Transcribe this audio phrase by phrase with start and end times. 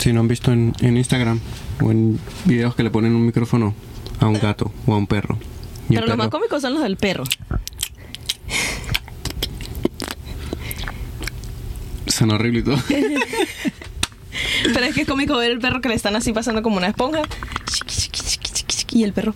[0.00, 1.38] Si no han visto en, en Instagram
[1.82, 3.74] o en videos que le ponen un micrófono
[4.18, 5.38] a un gato o a un perro.
[5.90, 7.24] Y Pero los más cómicos son los del perro.
[12.06, 12.78] Son horrible y todo.
[14.72, 16.86] Pero es que es cómico ver el perro que le están así pasando como una
[16.88, 17.20] esponja.
[18.92, 19.34] Y el perro.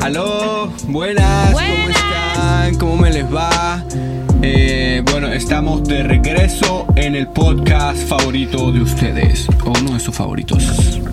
[0.00, 2.74] Aló, buenas, ¿cómo están?
[2.76, 3.84] ¿Cómo me les va?
[4.44, 10.14] Eh, bueno, estamos de regreso en el podcast favorito de ustedes, o uno de sus
[10.16, 10.64] favoritos.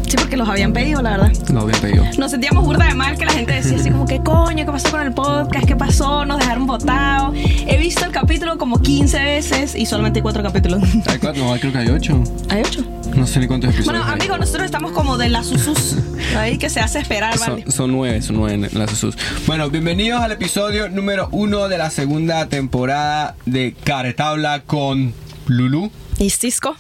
[0.08, 1.32] Sí, porque los habían pedido, la verdad.
[1.54, 2.06] Lo habían pedido.
[2.18, 4.66] Nos sentíamos burda de mal que la gente decía así como, ¿qué coño?
[4.66, 5.68] ¿Qué pasó con el podcast?
[5.68, 6.26] ¿Qué pasó?
[6.26, 7.36] Nos dejaron votados.
[7.68, 10.82] He visto el capítulo como 15 veces y solamente hay 4 capítulos.
[11.06, 11.44] ¿Hay cuatro?
[11.46, 12.24] No, creo que hay ocho.
[12.50, 12.84] ¿Hay 8?
[13.16, 14.00] No sé ni cuántos episodios.
[14.00, 15.96] Bueno, amigos, nosotros estamos como de la susus.
[16.38, 17.64] Ahí que se hace esperar, ¿vale?
[17.64, 19.18] Son, son nueve, son nueve las Jesús.
[19.46, 25.14] Bueno, bienvenidos al episodio número uno de la segunda temporada de Caretabla con
[25.48, 25.92] Lulu.
[26.18, 26.76] ¿Y Cisco?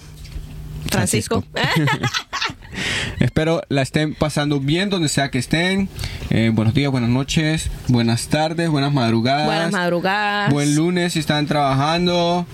[0.90, 1.44] Francisco.
[3.20, 5.90] Espero la estén pasando bien donde sea que estén.
[6.30, 9.46] Eh, buenos días, buenas noches, buenas tardes, buenas madrugadas.
[9.46, 10.54] Buenas madrugadas.
[10.54, 12.46] Buen lunes si están trabajando.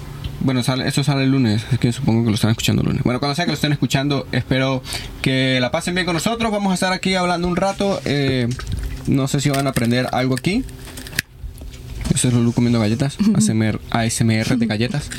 [0.46, 3.04] Bueno, sale, esto sale el lunes, es que supongo que lo están escuchando el lunes.
[3.04, 4.84] Bueno, cuando sea que lo estén escuchando, espero
[5.24, 6.52] que la pasen bien con nosotros.
[6.52, 8.00] Vamos a estar aquí hablando un rato.
[8.06, 8.48] eh,
[9.08, 10.64] no sé si van a aprender algo aquí.
[12.14, 13.18] Eso es Lulu comiendo galletas.
[13.36, 15.10] ASMR, ASMR de galletas.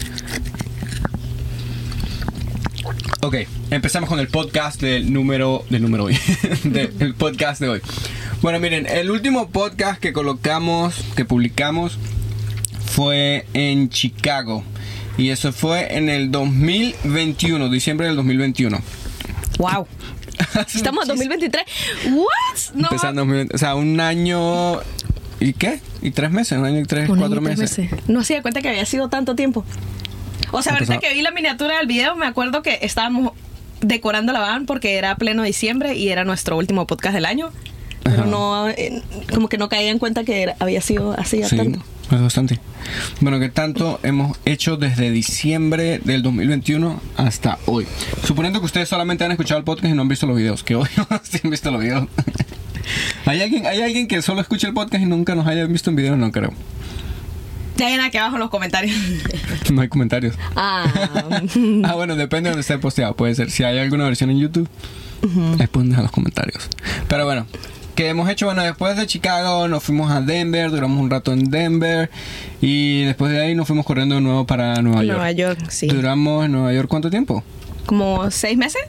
[3.22, 3.34] Ok,
[3.72, 6.16] empezamos con el podcast del número del número hoy,
[6.62, 7.80] del podcast de hoy.
[8.42, 11.98] Bueno, miren, el último podcast que colocamos, que publicamos,
[12.84, 14.62] fue en Chicago
[15.18, 18.78] y eso fue en el 2021, diciembre del 2021.
[19.58, 19.86] Wow.
[20.74, 21.64] Estamos en 2023.
[22.12, 22.26] ¿What?
[22.74, 22.88] No.
[22.88, 24.80] Empezando, en 2020, o sea, un año
[25.40, 25.80] y qué?
[26.02, 27.90] Y tres meses, un año y tres, Un cuatro año y tres meses.
[28.08, 29.64] No hacía cuenta que había sido tanto tiempo.
[30.52, 33.32] O sea, ahorita que vi la miniatura del video, me acuerdo que estábamos
[33.80, 37.50] decorando la van porque era pleno diciembre y era nuestro último podcast del año.
[38.02, 38.26] Pero Ajá.
[38.26, 39.02] no, eh,
[39.34, 41.82] como que no caía en cuenta que era- había sido así ya Sí, tanto.
[42.10, 42.60] Es bastante.
[43.20, 47.86] Bueno, que tanto hemos hecho desde diciembre del 2021 hasta hoy.
[48.24, 50.76] Suponiendo que ustedes solamente han escuchado el podcast y no han visto los videos, que
[50.76, 50.88] hoy
[51.22, 52.08] sí han visto los videos.
[53.26, 55.96] ¿Hay alguien, ¿Hay alguien que solo escucha el podcast y nunca nos haya visto en
[55.96, 56.16] video?
[56.16, 56.52] No creo.
[57.76, 58.96] Dejen aquí abajo en los comentarios.
[59.72, 60.36] No hay comentarios.
[60.54, 60.84] ah,
[61.84, 63.16] ah, bueno, depende de donde esté posteado.
[63.16, 63.50] Puede ser.
[63.50, 64.68] Si hay alguna versión en YouTube,
[65.58, 66.68] ahí pueden dejar los comentarios.
[67.08, 67.46] Pero bueno,
[67.96, 68.46] ¿qué hemos hecho?
[68.46, 72.10] Bueno, después de Chicago nos fuimos a Denver, duramos un rato en Denver
[72.60, 75.16] y después de ahí nos fuimos corriendo de nuevo para Nueva York.
[75.18, 75.88] Nueva York, sí.
[75.88, 77.42] Duramos en Nueva York cuánto tiempo?
[77.86, 78.82] Como seis meses,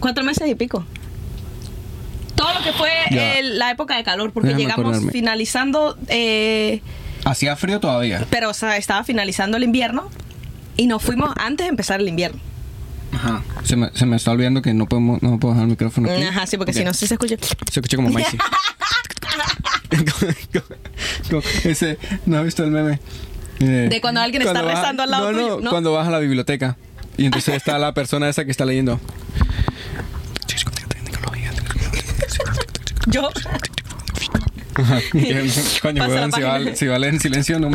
[0.00, 0.86] cuatro meses y pico.
[2.34, 2.90] Todo lo que fue
[3.38, 5.12] el- la época de calor, porque Déjame llegamos acordarme.
[5.12, 6.80] finalizando, eh,
[7.24, 8.24] Hacía frío todavía.
[8.30, 10.10] pero o sea, estaba finalizando el invierno
[10.76, 12.40] y nos fuimos antes de empezar el invierno.
[13.24, 13.42] Ajá.
[13.64, 16.22] Se me, se me está olvidando que no podemos no puedo dejar el micrófono aquí.
[16.22, 17.36] Ajá, sí, porque si no, sí se escucha.
[17.72, 18.10] Se escucha como.
[21.30, 23.00] Como ese, ¿no has visto el meme?
[23.60, 25.70] Eh, De cuando alguien está vas- rezando al lado no, tuyo, no, ¿no?
[25.70, 26.76] cuando vas a la biblioteca
[27.16, 29.00] y entonces está la persona esa que está leyendo.
[33.06, 33.30] Yo,
[34.76, 34.98] Ajá.
[35.82, 36.74] Coño, weón, si va, página.
[36.74, 37.70] si va a leer en silencio, no.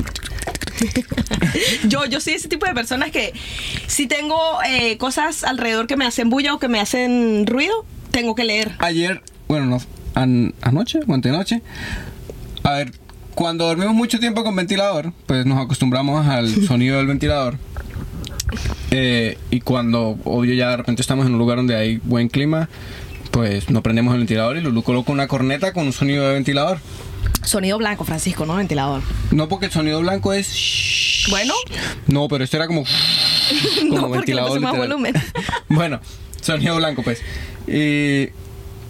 [1.87, 3.33] yo, yo soy ese tipo de personas que
[3.87, 8.35] si tengo eh, cosas alrededor que me hacen bulla o que me hacen ruido, tengo
[8.35, 8.73] que leer.
[8.79, 9.81] Ayer, bueno, no,
[10.15, 11.61] an- anoche o antenoche.
[12.63, 12.91] A ver,
[13.35, 17.57] cuando dormimos mucho tiempo con ventilador, pues nos acostumbramos al sonido del ventilador.
[18.91, 22.67] Eh, y cuando, obvio, ya de repente estamos en un lugar donde hay buen clima,
[23.31, 26.79] pues no prendemos el ventilador y Lulu coloca una corneta con un sonido de ventilador.
[27.49, 28.57] Sonido blanco, Francisco, ¿no?
[28.57, 29.01] Ventilador.
[29.31, 31.25] No porque el sonido blanco es...
[31.31, 31.55] Bueno.
[32.05, 32.83] No, pero esto era como...
[33.89, 35.15] No, porque le puse más volumen.
[35.69, 35.99] bueno,
[36.39, 37.23] sonido blanco, pues.
[37.67, 38.29] Y.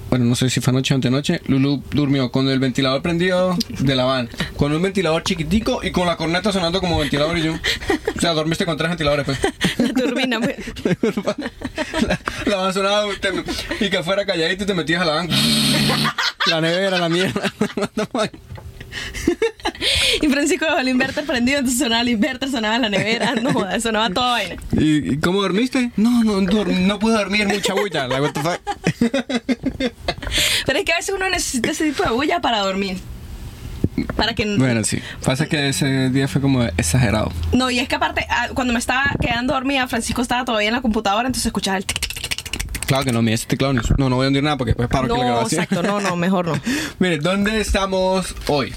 [0.10, 1.40] Bueno, no sé si fue anoche o antenoche.
[1.46, 4.28] Lulu durmió con el ventilador prendido de la van.
[4.58, 7.54] Con un ventilador chiquitico y con la corneta sonando como ventilador y yo.
[7.54, 9.40] O sea, dormiste con tres ventiladores, pues.
[9.78, 10.42] La turbina.
[10.42, 10.58] pues.
[12.06, 13.06] la, la van sonaba
[13.80, 15.30] y que fuera calladito y te metías a la van.
[16.48, 17.54] La nevera, la mierda.
[20.22, 23.82] Y Francisco dejó el inverter prendido, entonces sonaba el inverter, sonaba la nevera, no jodas,
[23.82, 24.56] sonaba toda vaina.
[24.74, 25.92] ¿Y, cómo dormiste?
[25.96, 28.08] No, no, no pude dormir, mucha bulla.
[28.08, 28.60] La what the fuck.
[30.66, 32.98] Pero es que a veces uno necesita ese tipo de bulla para dormir.
[34.16, 35.00] Para que Bueno, sí.
[35.24, 37.32] Pasa que ese día fue como exagerado.
[37.54, 40.74] No, y es que aparte, ah, cuando me estaba quedando dormida, Francisco estaba todavía en
[40.76, 42.86] la computadora, entonces escuchaba el tic, tic, tic, tic, tic.
[42.86, 43.74] Claro que no, mira ese teclado.
[43.74, 45.64] no- No, no voy a hundir nada porque después paro aquí la No, grabación.
[45.64, 46.62] exacto, no, no, mejor no.
[47.00, 48.74] Mire, ¿dónde estamos hoy?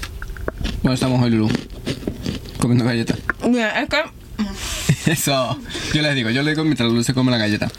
[0.81, 1.49] ¿Dónde estamos hoy, Lulu?
[2.59, 3.19] Comiendo galletas.
[3.47, 3.89] Mira, es
[5.05, 5.57] que Eso.
[5.93, 7.69] Yo les digo, yo le digo mientras Luz se come la galleta.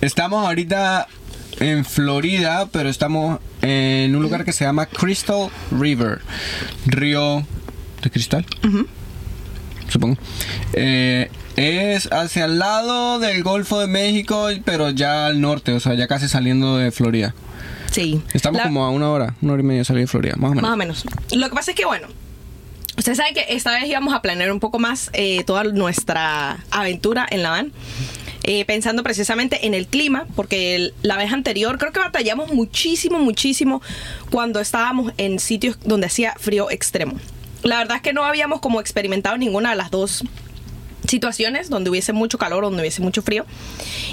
[0.00, 1.06] Estamos ahorita
[1.60, 6.20] en Florida, pero estamos en un lugar que se llama Crystal River.
[6.86, 7.46] Río
[8.02, 8.44] de cristal.
[9.88, 10.16] Supongo.
[10.72, 15.94] Eh, es hacia el lado del Golfo de México, pero ya al norte, o sea,
[15.94, 17.34] ya casi saliendo de Florida.
[17.92, 18.20] Sí.
[18.32, 20.50] Estamos La- como a una hora, una hora y media de salir de Florida, más
[20.50, 20.62] o menos.
[20.62, 21.04] Más o menos.
[21.32, 22.08] Lo que pasa es que, bueno,
[22.96, 27.26] ustedes saben que esta vez íbamos a planear un poco más eh, toda nuestra aventura
[27.30, 27.72] en la van.
[28.46, 33.80] eh, pensando precisamente en el clima, porque la vez anterior creo que batallamos muchísimo, muchísimo
[34.30, 37.18] cuando estábamos en sitios donde hacía frío extremo.
[37.62, 40.24] La verdad es que no habíamos como experimentado ninguna de las dos
[41.14, 43.46] situaciones donde hubiese mucho calor, donde hubiese mucho frío.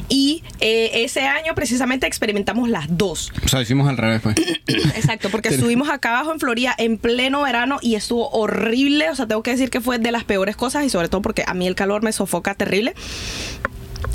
[0.07, 3.31] Y eh, ese año precisamente experimentamos las dos.
[3.43, 4.35] O sea, hicimos al revés, pues.
[4.67, 9.09] Exacto, porque estuvimos acá abajo en Florida en pleno verano y estuvo horrible.
[9.09, 11.43] O sea, tengo que decir que fue de las peores cosas y sobre todo porque
[11.47, 12.93] a mí el calor me sofoca terrible.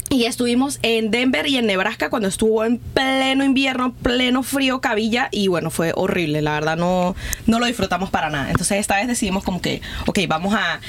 [0.08, 5.28] Y estuvimos en Denver y en Nebraska cuando estuvo en pleno invierno, pleno frío, cabilla
[5.32, 6.40] y bueno, fue horrible.
[6.40, 7.16] La verdad no,
[7.46, 8.48] no lo disfrutamos para nada.
[8.50, 10.80] Entonces esta vez decidimos como que, ok, vamos a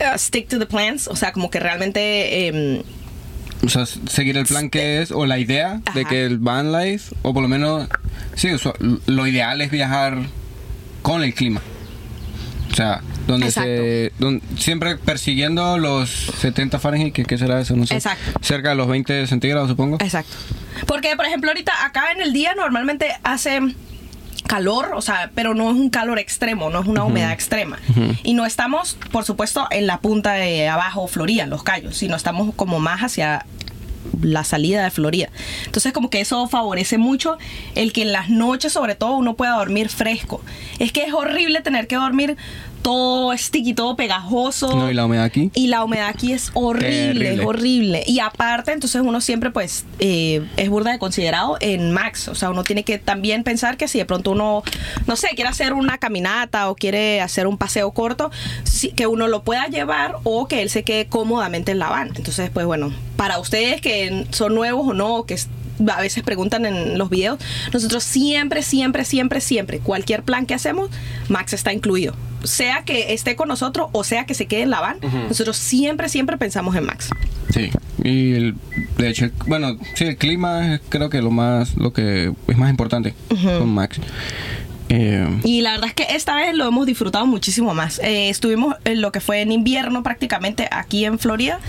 [0.00, 1.08] uh, stick to the plans.
[1.08, 2.48] O sea, como que realmente...
[2.48, 2.82] em,
[3.64, 7.14] O sea, seguir el plan que es, o la idea de que el van life,
[7.22, 7.88] o por lo menos,
[8.34, 8.72] sí, o sea,
[9.06, 10.18] lo ideal es viajar
[11.02, 11.60] con el clima.
[12.70, 14.12] O sea, donde se.
[14.58, 17.74] siempre persiguiendo los 70 Fahrenheit, que qué será eso?
[17.74, 17.94] No sé.
[17.94, 18.38] Exacto.
[18.42, 19.96] Cerca de los 20 centígrados, supongo.
[20.00, 20.36] Exacto.
[20.86, 23.60] Porque, por ejemplo, ahorita acá en el día normalmente hace
[24.48, 27.78] calor, o sea, pero no es un calor extremo, no es una humedad extrema.
[28.24, 32.52] Y no estamos, por supuesto, en la punta de abajo, Florida, los callos, sino estamos
[32.56, 33.46] como más hacia
[34.22, 35.28] la salida de Florida.
[35.66, 37.38] Entonces como que eso favorece mucho
[37.74, 40.42] el que en las noches sobre todo uno pueda dormir fresco.
[40.78, 42.36] Es que es horrible tener que dormir
[42.82, 44.74] todo sticky, todo pegajoso.
[44.74, 45.50] No, y la humedad aquí.
[45.54, 48.04] Y la humedad aquí es horrible, es horrible.
[48.06, 52.28] Y aparte, entonces uno siempre pues eh, es burda de considerado en max.
[52.28, 54.62] O sea, uno tiene que también pensar que si de pronto uno,
[55.06, 58.30] no sé, quiere hacer una caminata o quiere hacer un paseo corto,
[58.96, 62.12] que uno lo pueda llevar o que él se quede cómodamente en la van.
[62.14, 65.34] Entonces, pues bueno, para ustedes que son nuevos o no, que
[65.94, 67.38] a veces preguntan en los videos,
[67.72, 70.90] nosotros siempre, siempre, siempre, siempre, cualquier plan que hacemos,
[71.28, 72.14] Max está incluido.
[72.44, 74.98] Sea que esté con nosotros o sea que se quede en la van,
[75.28, 77.10] nosotros siempre, siempre pensamos en Max.
[77.52, 77.70] Sí.
[78.04, 78.54] Y el-
[78.96, 82.70] de hecho, bueno, sí, el clima es creo que lo más, lo que es más
[82.70, 83.98] importante con Max.
[84.88, 87.98] Eh, Y la verdad es que esta vez lo hemos disfrutado muchísimo más.
[88.00, 91.60] Eh, estuvimos en lo que fue en invierno prácticamente aquí en Florida.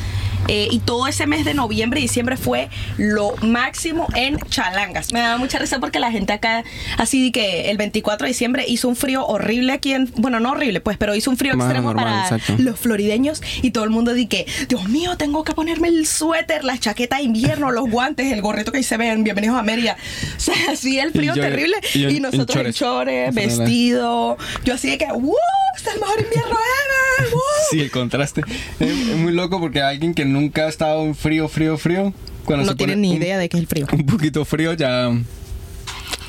[0.48, 5.12] eh, y todo ese mes de noviembre y diciembre fue lo máximo en Chalangas.
[5.14, 6.64] Me daba mucha risa porque la gente acá,
[6.98, 10.10] así que el 24 de diciembre hizo un frío horrible aquí en.
[10.16, 12.64] Bueno, no horrible, pues, pero hizo un frío Más extremo normal, para exacto.
[12.64, 13.44] los florideños.
[13.62, 17.18] Y todo el mundo di que, Dios mío, tengo que ponerme el suéter, la chaqueta
[17.18, 19.24] de invierno, los guantes, el gorrito que ahí se ven.
[19.26, 19.98] Bienvenidos a Mérida.
[20.38, 21.76] O sea, así el frío yo- terrible.
[21.94, 22.76] y yo en- Y, en nosotros en chores.
[22.76, 24.38] chores, Vestido.
[24.64, 25.36] Yo así de que, ¡wow!
[25.76, 27.32] ¡Este es el mejor invierno ever!
[27.34, 27.42] ¡wow!
[27.72, 28.42] Sí, el contraste.
[28.80, 32.14] Es, es muy loco porque alguien que nunca ha estado en frío, frío, frío,
[32.46, 33.88] cuando No se tienen ni un- idea de qué es el frío.
[33.92, 35.10] Un poquito frío ya...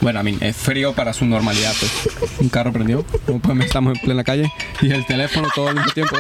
[0.03, 1.93] Bueno, a mí es frío para su normalidad, pues.
[2.38, 4.50] Un carro prendido, como pues estamos en plena calle
[4.81, 6.17] y el teléfono todo al mismo tiempo.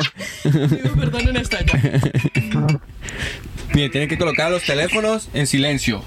[0.98, 1.80] Perdonen esta ya.
[3.72, 6.04] Mire, tienen que colocar los teléfonos en silencio.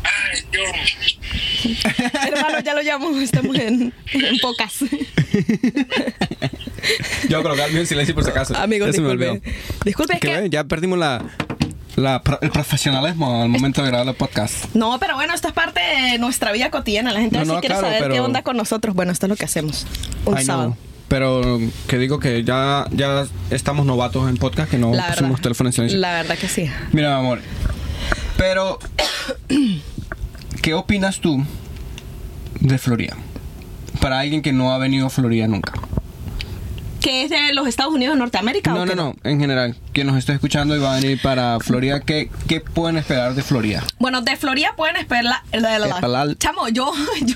[2.28, 4.74] Hermano, ya lo llamo, estamos en, en pocas.
[7.30, 8.56] Yo voy a colocar en silencio por si acaso.
[8.58, 9.30] Amigos, Ya se me disculpe.
[9.30, 9.54] olvidó.
[9.86, 10.38] Disculpe, es Que que...
[10.42, 11.22] ve, ya perdimos la,
[12.42, 14.74] el profesionalismo al momento de grabar el podcast.
[14.76, 17.12] No, pero bueno, esto es parte de nuestra vida cotidiana.
[17.14, 18.96] La gente No, no, quiere claro, saber qué onda con nosotros.
[18.96, 19.86] Bueno, esto es lo que hacemos.
[20.26, 20.54] Un Ay, no.
[20.54, 20.78] sábado.
[21.08, 25.44] Pero que digo que ya, ya estamos novatos en podcast, que no La pusimos verdad.
[25.44, 26.00] teléfono en silencio.
[26.00, 26.68] La verdad que sí.
[26.92, 27.40] Mira, mi amor.
[28.36, 28.80] Pero,
[30.64, 31.44] ¿qué opinas tú
[32.60, 33.16] de Florida?
[34.02, 35.74] Para alguien que no ha venido a Florida nunca.
[37.02, 38.72] ¿Que es de los Estados Unidos de Norteamérica?
[38.74, 39.16] No, o no, no.
[39.26, 42.98] En general, quien nos está escuchando y va a venir para Florida, ¿qué, qué pueden
[42.98, 43.84] esperar de Florida?
[44.00, 46.36] Bueno, de Florida pueden esperar la, la- la- Esperar.
[46.38, 47.36] Chamo, yo, yo,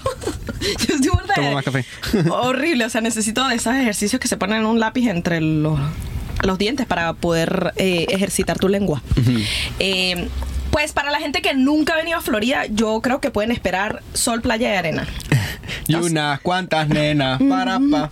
[0.79, 1.85] yo estoy Toma más café.
[2.31, 5.77] Horrible, o sea, necesito de esos ejercicios que se ponen un lápiz entre los,
[6.43, 9.01] los dientes para poder eh, ejercitar tu lengua.
[9.79, 10.29] Eh,
[10.77, 14.03] pues para la gente que nunca ha venido a Florida, yo creo que pueden esperar
[14.13, 15.07] sol, playa y arena.
[15.87, 18.09] Y unas cuantas nenas para pa.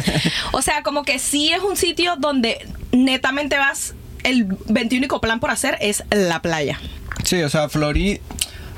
[0.52, 3.94] O sea, como que sí es un sitio donde netamente vas,
[4.24, 6.80] el 21 plan por hacer es la playa.
[7.22, 8.18] Sí, o sea, Florida.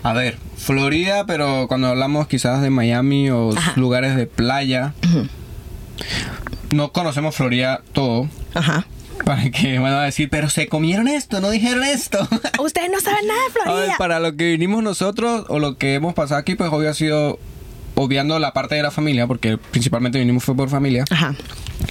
[0.03, 3.73] A ver, Florida, pero cuando hablamos quizás de Miami o Ajá.
[3.77, 4.93] lugares de playa,
[6.75, 8.29] no conocemos Florida todo.
[8.53, 8.85] Ajá.
[9.25, 12.27] Para que van a decir, pero se comieron esto, no dijeron esto.
[12.59, 13.95] Ustedes no saben nada de A ver, Florida.
[13.99, 17.39] para lo que vinimos nosotros o lo que hemos pasado aquí, pues obvio ha sido
[17.97, 21.05] obviando la parte de la familia, porque principalmente vinimos fue por familia.
[21.11, 21.35] Ajá.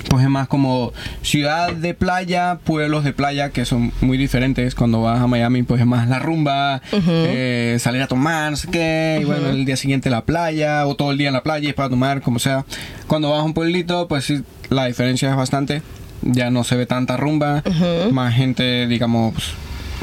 [0.10, 4.74] Pues es más como ciudad de playa, pueblos de playa que son muy diferentes.
[4.76, 8.70] Cuando vas a Miami, pues es más la rumba, eh, salir a tomar, no sé
[8.70, 11.66] qué, y bueno, el día siguiente la playa, o todo el día en la playa
[11.66, 12.66] y es para tomar, como sea.
[13.08, 15.82] Cuando vas a un pueblito, pues sí, la diferencia es bastante.
[16.22, 17.64] Ya no se ve tanta rumba,
[18.12, 19.34] más gente, digamos,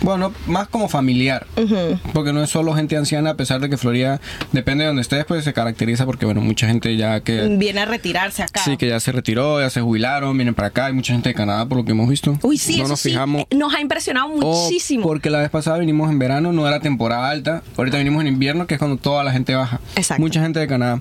[0.02, 1.46] bueno, más como familiar.
[2.12, 4.20] Porque no es solo gente anciana, a pesar de que Florida,
[4.52, 7.56] depende de donde estés, pues se caracteriza porque, bueno, mucha gente ya que...
[7.58, 8.60] Viene a retirarse acá.
[8.62, 10.86] Sí, que ya se retiró, ya se jubilaron, vienen para acá.
[10.86, 12.38] Hay mucha gente de Canadá, por lo que hemos visto.
[12.42, 13.42] Uy, sí, no eso nos sí, fijamos.
[13.50, 15.02] eh, nos ha impresionado muchísimo.
[15.02, 17.62] porque la vez pasada vinimos en verano, no era temporada alta.
[17.76, 19.80] Ahorita vinimos en invierno, que es cuando toda la gente baja.
[19.96, 20.20] Exacto.
[20.22, 21.00] Mucha gente de Canadá.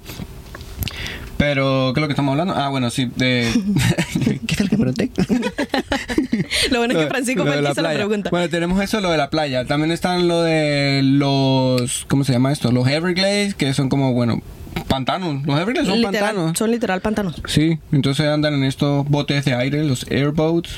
[1.37, 2.53] Pero, ¿qué es lo que estamos hablando?
[2.55, 3.51] Ah, bueno, sí, de...
[4.47, 5.11] ¿Qué tal que pregunté?
[6.71, 7.95] Lo bueno es que Francisco lo la que hizo la playa.
[7.97, 8.29] pregunta.
[8.29, 9.65] Bueno, tenemos eso, lo de la playa.
[9.65, 12.05] También están lo de los...
[12.07, 12.71] ¿Cómo se llama esto?
[12.71, 14.41] Los Everglades, que son como, bueno,
[14.83, 15.43] pantanos.
[15.45, 16.57] Los Everglades son Literal, pantanos.
[16.57, 17.41] Son literal pantanos.
[17.47, 20.69] Sí, entonces andan en estos botes de aire, los airboats,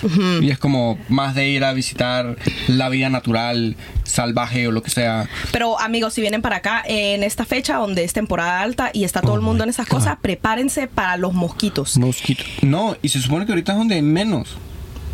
[0.42, 2.38] y es como más de ir a visitar
[2.68, 5.28] la vida natural, salvaje o lo que sea.
[5.52, 9.22] Pero amigos, si vienen para acá en esta fecha donde es temporada alta y está
[9.22, 9.98] todo Oh el mundo en esas God.
[9.98, 11.98] cosas, prepárense para los mosquitos.
[11.98, 12.44] Mosquito.
[12.62, 14.58] No, y se supone que ahorita es donde hay menos.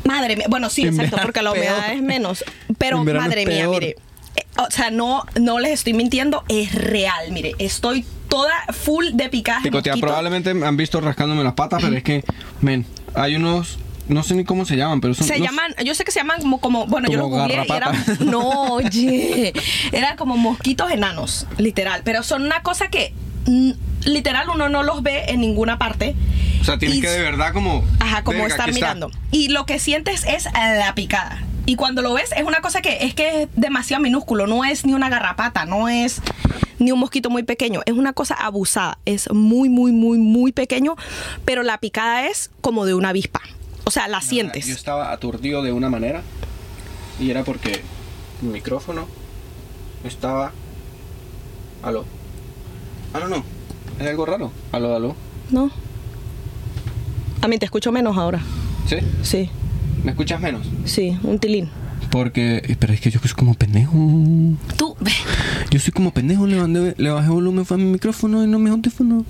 [0.06, 1.98] Madre mía, bueno, sí, En exacto, porque la humedad peor.
[1.98, 2.44] es menos.
[2.78, 3.96] Pero madre mía, mire,
[4.36, 9.30] eh, o sea, no, no les estoy mintiendo, es real, mire, estoy toda full de
[9.30, 12.24] picadas de Picotea, probablemente me han visto rascándome las patas, pero es que,
[12.62, 15.28] men, hay unos, no sé ni cómo se llaman, pero son...
[15.28, 17.72] Se llaman, yo sé que se llaman como, como bueno, yo los Como googleé y
[17.72, 17.96] eran,
[18.32, 19.54] no, oye,
[19.92, 23.14] eran como mosquitos enanos, literal, pero son una cosa que
[24.06, 26.16] literal uno no los ve en ninguna parte.
[26.60, 27.86] O sea, tienes Y- que de verdad como...
[28.00, 28.74] Ajá, como estar está.
[28.74, 29.12] mirando.
[29.30, 31.44] Y lo que sientes es la picada.
[31.66, 34.86] Y cuando lo ves es una cosa que es que es demasiado minúsculo, no es
[34.86, 36.22] ni una garrapata, no es
[36.80, 40.96] ni un mosquito muy pequeño, es una cosa abusada, es muy muy muy muy pequeño,
[41.46, 43.42] pero la picada es como de una avispa.
[43.86, 44.66] O sea, la sientes.
[44.66, 46.22] Yo estaba aturdido de una manera
[47.20, 47.82] y era porque
[48.42, 49.08] mi micrófono
[50.04, 50.52] estaba...
[51.82, 52.06] Aló.
[53.14, 53.44] Aló, no.
[54.00, 54.52] Es algo raro.
[54.72, 55.16] Aló, aló.
[55.50, 55.70] ¿No?
[57.42, 58.42] A mí te escucho menos ahora.
[58.88, 58.98] ¿Sí?
[59.22, 59.50] Sí,
[60.04, 60.66] ¿Me escuchas menos?
[60.86, 61.70] sí, un tilín.
[62.12, 62.76] Porque...
[62.80, 63.94] Pero es que yo soy como pendejo.
[64.78, 64.96] Tú,
[65.72, 66.46] Yo soy como pendejo.
[66.46, 69.26] Le, mandé- le bajé volumen fue a mi micrófono y no a mi audífono.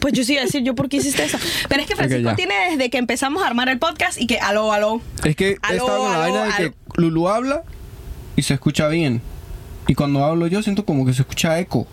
[0.00, 1.36] pues yo sí iba a decir yo por qué hiciste eso.
[1.68, 4.72] Pero es que Francisco tiene desde que empezamos a armar el podcast y que aló,
[4.72, 5.02] aló.
[5.24, 6.70] es que he Aló, estado con la vaina de aló.
[6.70, 7.62] que Lulu habla
[8.36, 9.20] y se escucha bien.
[9.88, 11.86] Y cuando hablo yo siento como que se escucha eco.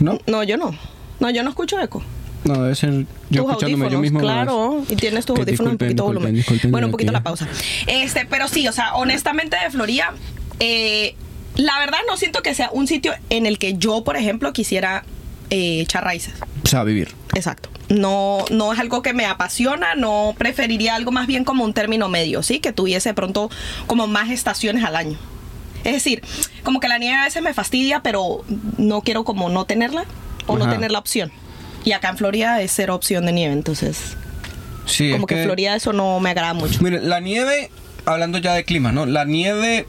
[0.00, 0.18] ¿No?
[0.26, 0.74] No, yo no.
[1.20, 2.02] No, yo no escucho eco.
[2.44, 4.20] No, debe ser yo tus escuchándome yo mismo.
[4.20, 6.34] claro, y tienes tus audífonos un poquito volumen.
[6.34, 7.48] disculpen, bueno, un poquito la pausa.
[7.86, 10.12] Este, pero sí, o sea, honestamente de Florida,
[10.58, 11.14] eh,
[11.56, 15.04] la verdad no siento que sea un sitio en el que yo, por ejemplo, quisiera
[15.50, 16.34] eh, echar raíces.
[16.64, 17.14] O sea, vivir.
[17.34, 17.68] Exacto.
[17.88, 22.08] No, no es algo que me apasiona, no preferiría algo más bien como un término
[22.08, 22.58] medio, ¿sí?
[22.58, 23.50] Que tuviese pronto
[23.86, 25.18] como más estaciones al año.
[25.84, 26.22] Es decir,
[26.62, 28.44] como que la nieve a veces me fastidia, pero
[28.78, 30.06] no quiero como no tenerla
[30.46, 31.32] o no tener la opción.
[31.84, 34.16] Y acá en Florida es cero opción de nieve, entonces
[34.86, 36.80] Sí, como es que, Florida eso no me agrada mucho.
[36.82, 37.70] Mire, la nieve,
[38.04, 39.06] hablando ya de clima, ¿no?
[39.06, 39.86] La nieve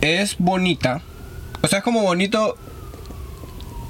[0.00, 1.00] es bonita.
[1.62, 2.56] O sea, es como bonito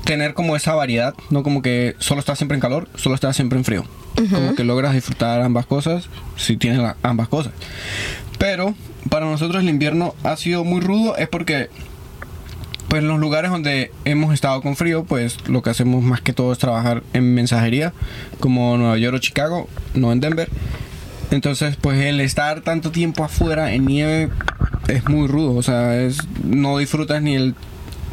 [0.04, 3.58] tener como esa variedad, no como que solo estás siempre en calor, solo estás siempre
[3.58, 3.84] en frío.
[4.32, 7.52] Como que logras disfrutar ambas cosas si tienes la- ambas cosas.
[8.38, 8.74] Pero
[9.10, 11.68] para nosotros el invierno ha sido muy rudo, es porque
[12.88, 16.32] pues en los lugares donde hemos estado con frío, pues lo que hacemos más que
[16.32, 17.92] todo es trabajar en mensajería,
[18.40, 20.48] como Nueva York o Chicago, no en Denver.
[21.30, 24.30] Entonces, pues el estar tanto tiempo afuera en nieve
[24.88, 27.54] es muy rudo, o sea, es no disfrutas ni el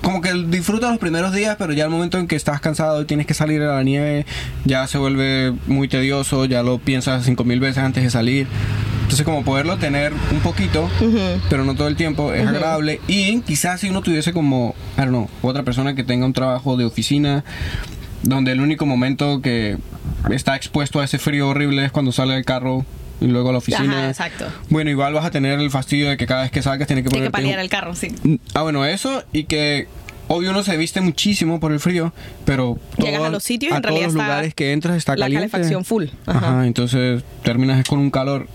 [0.02, 3.06] como que disfrutas los primeros días, pero ya el momento en que estás cansado y
[3.06, 4.28] tienes que salir a la nieve,
[4.64, 8.46] ya se vuelve muy tedioso, ya lo piensas cinco mil veces antes de salir.
[9.06, 10.90] Entonces, como poderlo tener un poquito,
[11.50, 13.00] pero no todo el tiempo, es agradable.
[13.08, 16.76] Y quizás si uno tuviese como, I don't know, otra persona que tenga un trabajo
[16.76, 17.44] de oficina,
[18.24, 19.78] donde el único momento que
[20.32, 22.84] está expuesto a ese frío horrible es cuando sale del carro
[23.22, 24.00] y luego a la oficina.
[24.00, 24.46] Ajá, exacto.
[24.70, 27.12] Bueno, igual vas a tener el fastidio de que cada vez que salgas tienes que
[27.12, 28.08] Tiene que ponerte paliar el carro, sí.
[28.56, 29.88] Ah, bueno, eso y que
[30.28, 32.12] obvio uno se viste muchísimo por el frío,
[32.44, 34.98] pero Llegas todo- a los sitios y a en realidad todos los lugares que entras
[34.98, 35.50] está la caliente.
[35.52, 36.06] calefacción full.
[36.26, 36.40] Ajá.
[36.40, 36.66] Ajá.
[36.68, 38.48] entonces terminas con un calor.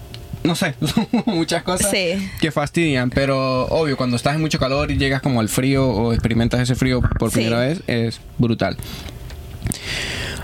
[0.42, 0.75] No sé,
[1.26, 2.30] muchas cosas Sí.
[2.40, 6.12] que fastidian, pero obvio, cuando estás en mucho calor y llegas como al frío o
[6.14, 7.35] experimentas ese frío por Sí.
[7.40, 8.76] primera vez, es brutal.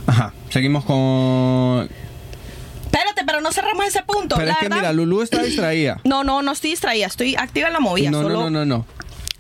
[0.07, 1.89] Ajá, seguimos con...
[2.85, 4.37] Espérate, pero no cerramos ese punto.
[4.37, 6.01] Pero la es que mira, Lulu está distraída.
[6.05, 8.11] No, no, no estoy distraída, estoy activa en la movida.
[8.11, 8.87] No, solo, no, no, no, no.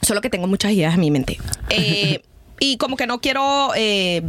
[0.02, 1.38] solo que tengo muchas ideas en mi mente.
[1.70, 2.22] Eh,
[2.60, 4.22] y como que no quiero eh,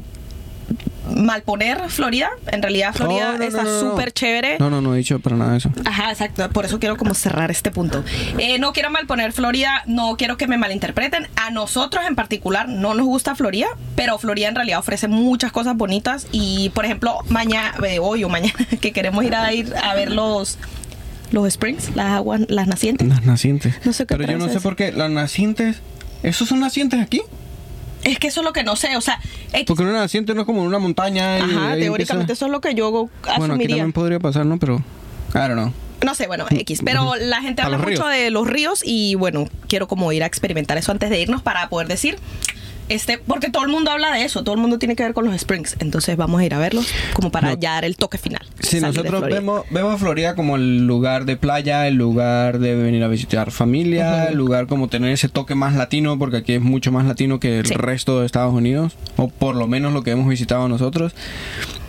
[1.17, 2.29] malponer Florida.
[2.51, 3.91] En realidad, Florida Oh, no, está no, no.
[3.91, 4.57] súper chévere.
[4.59, 5.69] No, no, no he dicho para nada eso.
[5.85, 6.49] Ajá, exacto.
[6.49, 8.03] Por eso quiero como cerrar este punto.
[8.37, 11.27] Eh, no quiero malponer Florida, no quiero que me malinterpreten.
[11.35, 15.75] A nosotros en particular no nos gusta Florida, pero Florida en realidad ofrece muchas cosas
[15.75, 16.27] bonitas.
[16.31, 20.57] Y por ejemplo, mañana, hoy o mañana, que queremos ir a ir a ver los
[21.31, 23.05] los springs, las aguas, las nacientes.
[23.07, 23.75] Las nacientes.
[23.83, 24.61] No sé qué Pero yo no sé eso.
[24.61, 24.93] por qué.
[24.93, 25.81] Las nacientes.
[26.23, 27.21] ¿Esos son nacientes aquí?
[28.09, 29.19] Es que eso es lo que no sé, o sea,
[29.51, 29.65] X.
[29.67, 31.39] Porque una naciente no es como una montaña.
[31.39, 33.67] y Ajá, teóricamente empieza- eso es lo que yo Bueno, aquí asumiría.
[33.77, 34.57] también podría pasar, ¿no?
[34.59, 34.77] Pero.
[35.35, 35.73] I don't know.
[36.05, 36.81] No sé, bueno, X.
[36.85, 38.09] Pero la gente habla mucho ríos.
[38.09, 41.67] de los ríos y bueno, quiero como ir a experimentar eso antes de irnos para
[41.69, 42.17] poder decir.
[42.89, 45.25] Este, porque todo el mundo habla de eso, todo el mundo tiene que ver con
[45.25, 45.75] los Springs.
[45.79, 47.59] Entonces vamos a ir a verlos como para No.
[47.59, 48.41] ya dar el toque final.
[48.61, 53.07] Sí, nosotros vemos, vemos Florida como el lugar de playa, el lugar de venir a
[53.09, 57.05] visitar familia, el lugar como tener ese toque más latino, porque aquí es mucho más
[57.05, 57.73] latino que el Sí.
[57.73, 61.13] resto de Estados Unidos, o por lo menos lo que hemos visitado nosotros.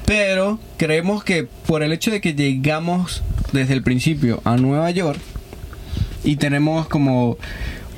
[0.04, 5.20] Pero creemos que por el hecho de que llegamos desde el principio a Nueva York
[6.24, 7.36] y tenemos como...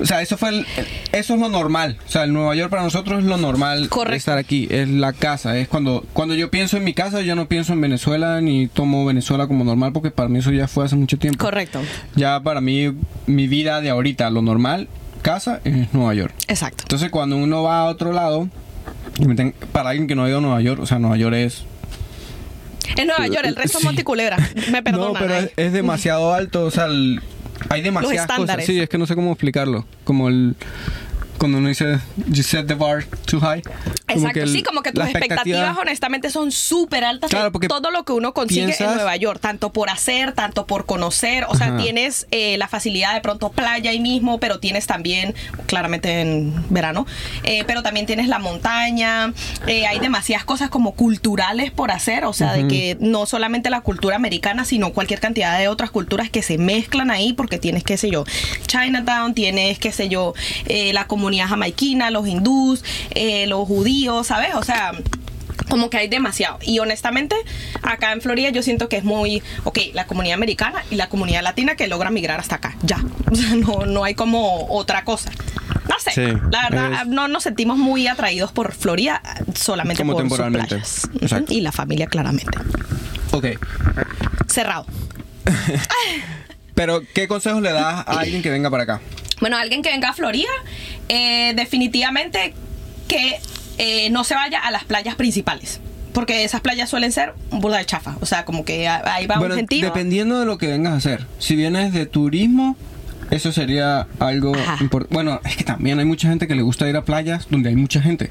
[0.01, 0.65] O sea, eso fue el-
[1.11, 1.97] eso es lo normal.
[2.07, 4.17] O sea, el Nueva York para nosotros es lo normal Correcto.
[4.17, 4.67] estar aquí.
[4.71, 5.57] Es la casa.
[5.57, 9.05] Es cuando, cuando yo pienso en mi casa, yo no pienso en Venezuela ni tomo
[9.05, 11.43] Venezuela como normal porque para mí eso ya fue hace mucho tiempo.
[11.43, 11.79] Correcto,
[12.15, 12.93] Ya para mí,
[13.27, 14.87] mi vida de ahorita, lo normal,
[15.21, 16.33] casa es Nueva York.
[16.47, 16.83] exacto.
[16.85, 18.49] Entonces cuando uno va a otro lado,
[19.71, 21.63] para alguien que no ha ido a Nueva York, o sea, Nueva York es...
[22.97, 23.83] En Nueva York, el resto Sí.
[23.83, 24.37] es Monticulebra.
[24.71, 25.13] Me perdonan.
[25.13, 27.21] no, pero es, es demasiado alto, o sea, el-
[27.69, 28.31] hay demasiadas cosas.
[28.31, 28.65] estándares.
[28.65, 29.85] Sí, es que no sé cómo explicarlo.
[30.03, 30.55] Como el...
[31.41, 33.63] Cuando uno dice, you set the bar too high.
[34.07, 37.89] Exacto, el- sí, como que tus expectativa- expectativas honestamente son súper altas Claro, porque todo
[37.89, 41.69] lo que uno consigue en Nueva York, tanto por hacer, tanto por conocer, o sea,
[41.69, 41.77] Ajá.
[41.77, 45.33] tienes eh, la facilidad de pronto playa ahí mismo, pero tienes también,
[45.65, 47.07] claramente en verano,
[47.43, 49.33] eh, pero también tienes la montaña,
[49.65, 53.81] eh, hay demasiadas cosas como culturales por hacer, o sea, de que no solamente la
[53.81, 57.97] cultura americana, sino cualquier cantidad de otras culturas que se mezclan ahí, porque tienes, qué
[57.97, 58.25] sé yo,
[58.67, 60.35] Chinatown, tienes, qué sé yo,
[60.67, 64.55] eh, la comunidad jamaiquina, los hindús, eh, los judíos, ¿sabes?
[64.55, 64.91] O sea,
[65.69, 66.59] como que hay demasiado.
[66.63, 67.35] Y honestamente,
[67.81, 71.43] acá en Florida yo siento que es muy, ok, la comunidad americana y la comunidad
[71.43, 72.97] latina que logra migrar hasta acá, ya.
[73.31, 75.31] O sea, no, no hay como otra cosa.
[75.87, 79.21] No sé, Sí, la verdad, es- no nos sentimos muy atraídos por Florida
[79.55, 80.67] solamente Como por sus temporalmente.
[80.75, 81.05] playas.
[81.13, 81.53] Ujú, Exacto.
[81.53, 82.57] Y la familia, claramente.
[83.31, 83.45] Ok.
[84.47, 84.85] Cerrado.
[86.75, 89.01] Pero, ¿qué consejos le das a alguien que venga para acá?
[89.39, 90.49] Bueno, alguien que venga a Florida,
[91.09, 92.53] eh, definitivamente
[93.07, 93.39] que
[93.77, 95.79] eh, no se vaya a las playas principales.
[96.13, 98.17] Porque esas playas suelen ser un burda de chafa.
[98.19, 99.85] O sea, como que ahí va bueno, un gentío.
[99.85, 101.25] dependiendo de lo que vengas a hacer.
[101.39, 102.75] Si vienes de turismo,
[103.29, 105.13] eso sería algo importante.
[105.13, 107.77] Bueno, es que también hay mucha gente que le gusta ir a playas donde hay
[107.77, 108.29] mucha gente.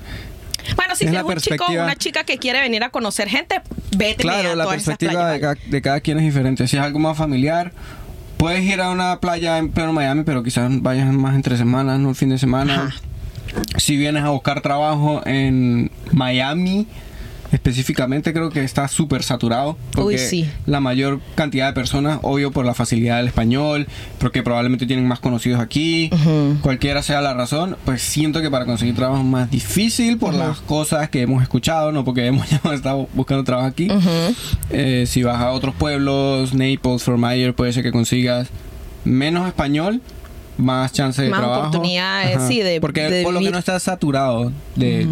[0.77, 3.63] Bueno, si Es un chico o una chica que quiere venir a conocer gente,
[3.97, 6.69] vete Claro, a la perspectiva de cada, de cada quien es diferente.
[6.69, 7.73] Si es algo más familiar,
[8.41, 12.09] puedes ir a una playa en pleno Miami, pero quizás vayas más entre semanas, no
[12.09, 12.87] el fin de semana.
[12.87, 12.95] Ajá.
[13.77, 16.87] Si vienes a buscar trabajo en Miami,
[17.53, 19.77] específicamente creo que está súper saturado.
[19.93, 20.49] Porque Uy, sí.
[20.67, 23.87] la mayor cantidad de personas, obvio por la facilidad del español,
[24.19, 26.11] porque probablemente tienen más conocidos aquí,
[26.63, 30.61] cualquiera sea la razón, pues siento que para conseguir trabajo es más difícil por las
[30.61, 33.89] cosas que hemos escuchado, no porque hemos estado buscando trabajo aquí.
[34.71, 38.49] Eh, si vas a otros pueblos, Naples, Fort Myers, puede ser que consigas
[39.05, 40.01] menos español,
[40.59, 41.61] más chance de Más trabajo.
[41.69, 43.53] oportunidades, sí, de- Porque de por lo que vivir.
[43.53, 45.07] no estás saturado de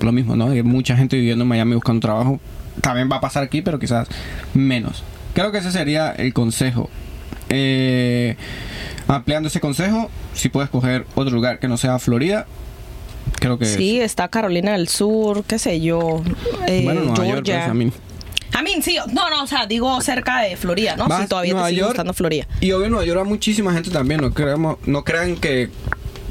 [0.00, 0.50] lo mismo, ¿no?
[0.50, 2.40] Hay mucha gente viviendo en Miami buscando trabajo.
[2.80, 4.08] También va a pasar aquí, pero quizás
[4.54, 5.02] menos.
[5.34, 6.88] Creo que ese sería el consejo.
[7.50, 8.36] Eh,
[9.06, 12.46] ampliando ese consejo, si puedes coger otro lugar que no sea Florida,
[13.40, 16.22] creo que Sí, está Carolina del Sur, qué sé yo,
[16.66, 17.58] eh, bueno, Nueva York, Georgia.
[17.60, 17.92] pues, a mí.
[18.54, 21.06] A mí, sí, no, no, o sea, digo cerca de Florida, ¿no?
[21.06, 22.46] Vas Si todavía Nueva te sigue York, gustando Florida.
[22.60, 25.70] Y obvio Nueva York hay muchísima gente también, no creamos, no crean que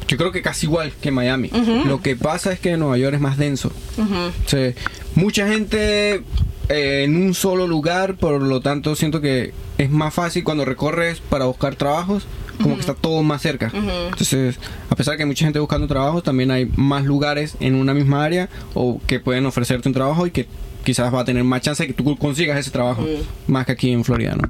[0.08, 1.50] yo creo que casi igual que Miami.
[1.86, 3.72] Lo que pasa es que Nueva York es más denso.
[3.98, 4.74] O sea,
[5.16, 6.24] mucha gente
[6.70, 11.20] eh, en un solo lugar, por lo tanto siento que es más fácil cuando recorres
[11.20, 12.28] para buscar trabajos,
[12.62, 13.72] como que está todo más cerca.
[13.74, 17.76] Entonces, a pesar de que hay mucha gente buscando trabajo, también hay más lugares en
[17.76, 20.48] una misma área o que pueden ofrecerte un trabajo y que
[20.84, 23.06] quizás va a tener más chance de que tú consigas ese trabajo,
[23.46, 24.50] más que aquí en Florida, ¿no?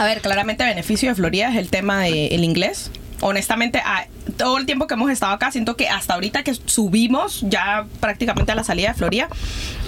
[0.00, 2.90] A ver, claramente beneficio de Florida es el tema del inglés.
[3.20, 4.04] Honestamente, ah,
[4.36, 8.52] todo el tiempo que hemos estado acá, siento que hasta ahorita que subimos ya prácticamente
[8.52, 9.28] a la salida de Florida,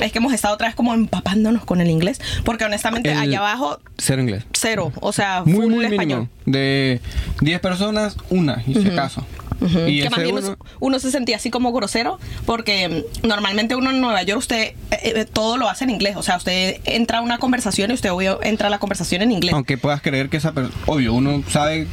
[0.00, 3.38] es que hemos estado otra vez como empapándonos con el inglés, porque honestamente El- allá
[3.40, 4.44] abajo Cero inglés.
[4.52, 6.20] cero, o sea, Muy, full muy español.
[6.20, 6.28] mínimo.
[6.46, 7.00] De
[7.42, 9.26] 10 personas, una, y si acaso.
[9.60, 14.00] Y que ese más bien uno, se sentía así como grosero porque normalmente uno en
[14.00, 17.20] Nueva York usted eh, eh, todo lo hace en inglés o sea usted entra a
[17.22, 20.36] una conversación y usted obvio entra a la conversación en inglés Aunque puedas creer que
[20.36, 21.88] esa persona, obvio, uno sabe,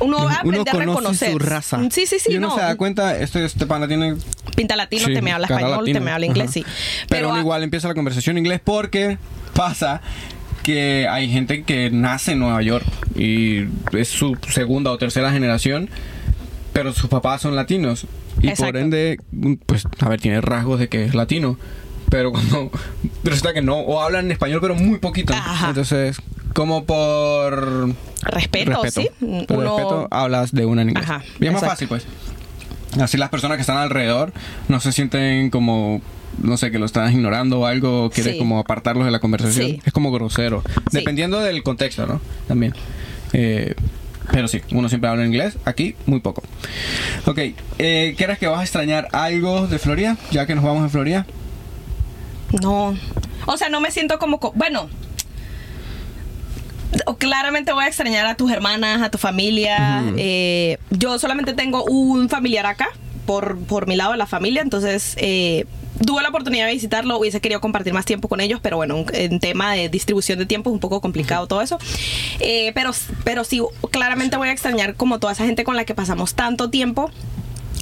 [0.00, 1.80] uno uno aprender a conoce reconocer su raza.
[1.90, 4.16] sí sí sí y uno no se da cuenta, este, este pana tiene
[4.56, 6.52] pinta latino Sí, te me habla español te me habla inglés Ajá.
[6.52, 6.64] sí
[7.08, 9.18] Pero, uno igual empieza la conversación en inglés porque
[9.54, 10.00] pasa
[10.62, 12.84] que hay gente que nace en Nueva York
[13.16, 15.88] y es su segunda o tercera generación,
[16.74, 18.06] pero sus papás son latinos.
[18.42, 19.18] Y por ende,
[19.64, 21.58] pues, a ver, tiene rasgos de que es latino.
[22.10, 22.70] Pero cuando
[23.24, 25.32] resulta que no, o hablan en español, pero muy poquito.
[25.32, 25.68] Ajá.
[25.70, 26.18] Entonces,
[26.54, 29.08] como por respeto, sí
[29.46, 31.08] por uno respeto, hablas de una en inglés.
[31.08, 32.04] Ajá, y es más fácil, pues.
[33.00, 34.32] Así las personas que están alrededor
[34.68, 36.00] no se sienten como,
[36.42, 38.38] no sé, que lo están ignorando o algo, quieres Sí.
[38.38, 39.66] como apartarlos de la conversación.
[39.66, 39.82] Sí.
[39.84, 40.62] Es como grosero.
[40.90, 40.98] Sí.
[40.98, 42.20] Dependiendo del contexto, ¿no?
[42.48, 42.74] También.
[43.34, 43.74] Eh,
[44.32, 45.58] pero sí, uno siempre habla inglés.
[45.64, 46.42] Aquí, muy poco.
[47.26, 47.38] Ok,
[47.78, 50.16] eh, ¿quieres que vas a extrañar algo de Florida?
[50.30, 51.26] Ya que nos vamos a Florida.
[52.62, 52.96] No.
[53.46, 54.40] O sea, no me siento como...
[54.40, 54.88] co- Bueno.
[57.18, 60.02] Claramente voy a extrañar a tus hermanas, a tu familia.
[60.16, 62.88] Eh, yo solamente tengo un familiar acá,
[63.26, 65.66] por, por mi lado de la familia, entonces eh,
[66.06, 69.38] tuve la oportunidad de visitarlo, hubiese querido compartir más tiempo con ellos, pero bueno, en
[69.38, 71.78] tema de distribución de tiempo es un poco complicado todo eso.
[72.40, 72.92] Eh, pero,
[73.24, 76.70] pero sí, claramente voy a extrañar como toda esa gente con la que pasamos tanto
[76.70, 77.10] tiempo.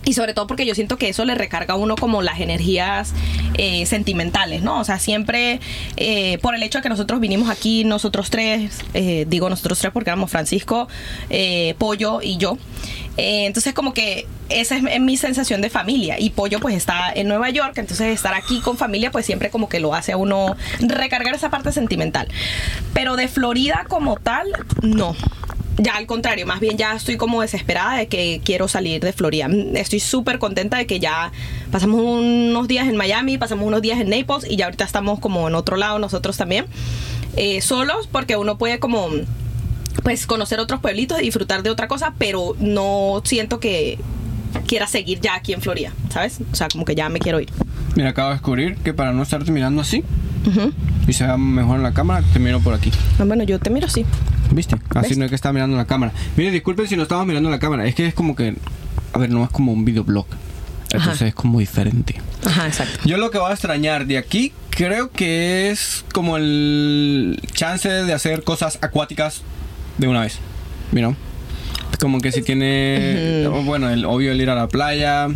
[0.07, 3.13] Y sobre todo porque yo siento que eso le recarga a uno como las energías
[3.55, 4.79] eh, sentimentales, ¿no?
[4.79, 5.59] O sea, siempre
[5.97, 9.93] eh, por el hecho de que nosotros vinimos aquí, nosotros tres, eh, digo nosotros tres
[9.93, 10.87] porque éramos Francisco,
[11.79, 12.57] Pollo y yo.
[13.17, 16.21] Entonces como que esa es, es mi sensación de familia.
[16.21, 19.69] Y Pollo pues está en Nueva York, entonces estar aquí con familia pues siempre como
[19.69, 22.29] que lo hace a uno recargar esa parte sentimental.
[22.95, 24.47] Pero de Florida como tal,
[24.83, 25.17] no.
[25.79, 29.47] Ya al contrario, más bien ya estoy como desesperada de que quiero salir de Florida.
[29.75, 31.33] Estoy súper contenta de que ya
[31.71, 35.47] pasamos unos días en Miami, pasamos unos días en Naples y ya ahorita estamos como
[35.49, 36.65] en otro lado nosotros también.
[37.37, 39.09] eh, solos porque uno puede como
[40.03, 43.99] pues conocer otros pueblitos y disfrutar de otra cosa, pero no siento que
[44.67, 46.39] quiera seguir ya aquí en Florida, ¿sabes?
[46.53, 47.51] O sea, como que ya me quiero ir.
[47.95, 50.03] Mira, acabo de descubrir que para no estarte mirando así
[51.09, 52.91] y se vea mejor en la cámara, te miro por aquí.
[53.19, 54.07] Ah, Bueno, yo te miro, sí.
[54.51, 54.77] ¿Viste?
[54.95, 55.19] Así ¿Ves?
[55.19, 56.13] no es que está mirando la cámara.
[56.37, 57.87] Mire, disculpen si no estamos mirando la cámara.
[57.87, 58.57] Es que es como que.
[59.13, 60.27] A ver, no es como un videoblog.
[60.93, 61.27] Entonces Ajá.
[61.27, 62.21] es como diferente.
[62.45, 63.01] Ajá, exacto.
[63.05, 68.13] Yo lo que voy a extrañar de aquí creo que es como el chance de
[68.13, 69.43] hacer cosas acuáticas
[69.99, 70.39] de una vez.
[70.93, 71.17] ¿Vieron?
[72.01, 73.49] Como que si tiene.
[73.65, 75.29] Bueno, el obvio el ir a la playa.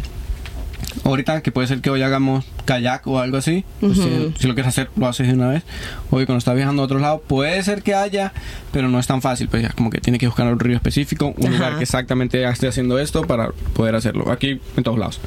[1.05, 3.64] Ahorita que puede ser que hoy hagamos kayak o algo así.
[3.81, 5.62] pues si, si lo quieres hacer, lo haces de una vez.
[6.11, 8.33] Hoy cuando estás viajando a otro lado, puede ser que haya,
[8.72, 9.48] pero no es tan fácil.
[9.48, 11.55] Pues ya como que tiene que buscar un río específico, un Ajá.
[11.57, 14.31] lugar que exactamente esté haciendo esto para poder hacerlo.
[14.31, 15.20] Aquí en todos lados.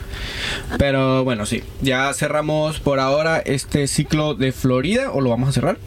[0.77, 1.63] Pero bueno, sí.
[1.81, 5.77] Ya cerramos por ahora este ciclo de Florida, o lo vamos a cerrar.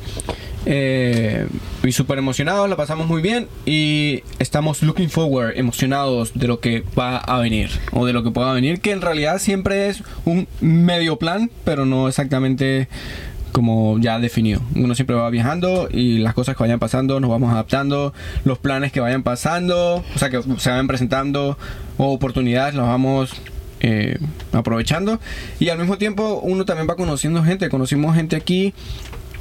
[0.67, 1.47] Eh,
[1.87, 6.85] y súper emocionados, la pasamos muy bien y estamos looking forward, emocionados de lo que
[6.99, 10.49] va a venir o de lo que pueda venir, que en realidad siempre es un
[10.61, 12.89] medio plan, pero no exactamente
[13.53, 14.61] como ya definido.
[14.75, 18.13] Uno siempre va viajando y las cosas que vayan pasando nos vamos adaptando,
[18.45, 21.57] los planes que vayan pasando, o sea que se vayan presentando
[21.97, 23.31] o oportunidades los vamos
[23.81, 24.19] eh,
[24.53, 25.21] aprovechando
[25.61, 28.75] y al mismo tiempo uno también va conociendo gente, conocimos gente aquí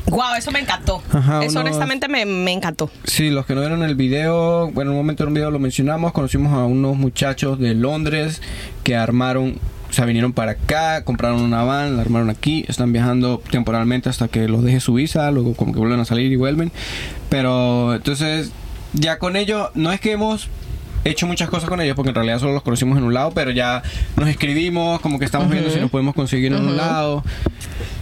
[0.07, 1.01] Wow, eso me encantó.
[1.11, 2.89] Ajá, eso honestamente me, me encantó.
[3.05, 5.59] Sí, los que no vieron el video, bueno, en un momento en un video lo
[5.59, 8.41] mencionamos, conocimos a unos muchachos de Londres
[8.83, 9.57] que armaron,
[9.89, 14.27] o sea, vinieron para acá, compraron una van, la armaron aquí, están viajando temporalmente hasta
[14.27, 16.71] que los deje su visa, luego como que vuelven a salir y vuelven.
[17.29, 18.51] Pero entonces,
[18.93, 20.49] ya con ellos, no es que hemos
[21.05, 23.51] hecho muchas cosas con ellos, porque en realidad solo los conocimos en un lado, pero
[23.51, 23.83] ya
[24.17, 27.23] nos escribimos, como que estamos viendo si nos podemos conseguir en un lado.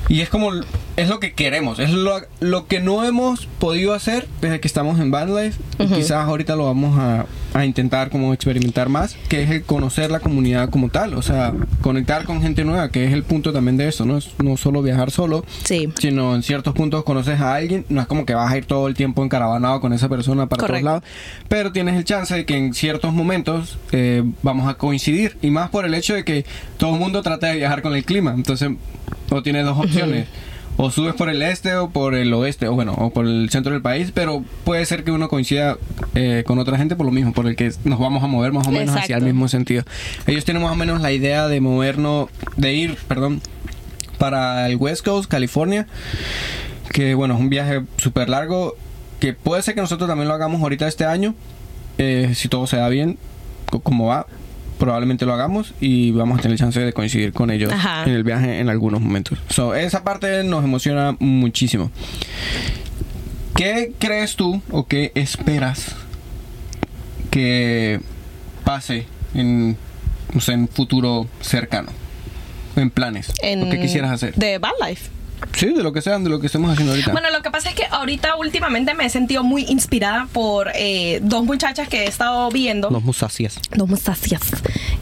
[0.10, 0.52] Y es como,
[0.96, 5.00] es lo que queremos, es lo, lo que no hemos podido hacer desde que estamos
[5.00, 5.62] en Band Life.
[5.80, 10.10] Y quizás ahorita lo vamos a, a intentar como experimentar más, que es el conocer
[10.10, 13.78] la comunidad como tal, o sea, conectar con gente nueva, que es el punto también
[13.78, 15.90] de eso, no es no solo viajar solo, Sí.
[16.00, 18.88] sino en ciertos puntos conoces a alguien, no es como que vas a ir todo
[18.88, 20.84] el tiempo encaravanado con esa persona para Correcto.
[20.88, 21.04] todos lados,
[21.48, 25.70] pero tienes el chance de que en ciertos momentos eh, vamos a coincidir, y más
[25.70, 26.46] por el hecho de que
[26.78, 28.72] todo el mundo trata de viajar con el clima, entonces
[29.30, 30.28] o tienes dos opciones.
[30.78, 33.74] O subes por el este o por el oeste, o bueno, o por el centro
[33.74, 35.78] del país, pero puede ser que uno coincida
[36.16, 38.68] eh, con otra gente por lo mismo, por el que nos vamos a mover más
[38.68, 39.84] o menos hacia el mismo sentido.
[40.28, 43.42] Ellos tienen más o menos la idea de movernos, de ir, perdón,
[44.18, 45.88] para el West Coast, California,
[46.92, 48.76] que bueno, es un viaje súper largo,
[49.20, 51.36] que puede ser que nosotros también lo hagamos ahorita este año,
[51.98, 53.18] eh, si todo se da bien,
[53.70, 54.28] co- como va,
[54.80, 58.04] probablemente lo hagamos y vamos a tener chance de coincidir con ellos Ajá.
[58.06, 59.40] en el viaje en algunos momentos.
[59.50, 61.92] So, esa parte nos emociona muchísimo.
[63.56, 65.96] ¿Qué crees tú o qué esperas
[67.30, 68.00] que
[68.64, 69.78] pase en,
[70.34, 71.90] no sé, en futuro cercano?
[72.76, 73.32] En planes.
[73.42, 74.34] En- ¿O ¿Qué quisieras hacer?
[74.36, 75.10] De Bad Life.
[75.56, 77.12] Sí, de lo que sea, de lo que estemos haciendo ahorita.
[77.12, 81.20] Bueno, lo que pasa es que ahorita últimamente me he sentido muy inspirada por eh,
[81.22, 82.90] dos muchachas que he estado viendo.
[82.90, 83.60] Los musasias.
[83.76, 84.42] Dos muchachas.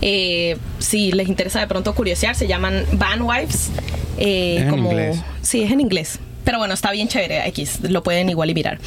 [0.02, 3.70] Eh, si les interesa de pronto curiosear, se llaman Van Wives.
[4.18, 5.22] Eh, Es en como, inglés.
[5.42, 6.20] Sí, es en inglés.
[6.44, 8.80] Pero bueno, está bien chévere, X, lo pueden igual y mirar.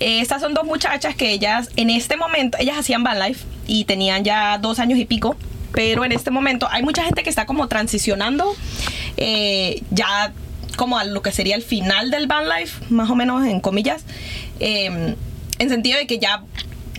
[0.00, 3.84] Eh, estas son dos muchachas que ellas, en este momento, ellas hacían Van Life y
[3.84, 5.36] tenían ya dos años y pico.
[5.72, 8.54] Pero en este momento hay mucha gente que está como transicionando
[9.16, 10.32] eh, ya
[10.76, 14.04] como a lo que sería el final del van life, más o menos en comillas,
[14.60, 15.14] eh,
[15.58, 16.42] en sentido de que ya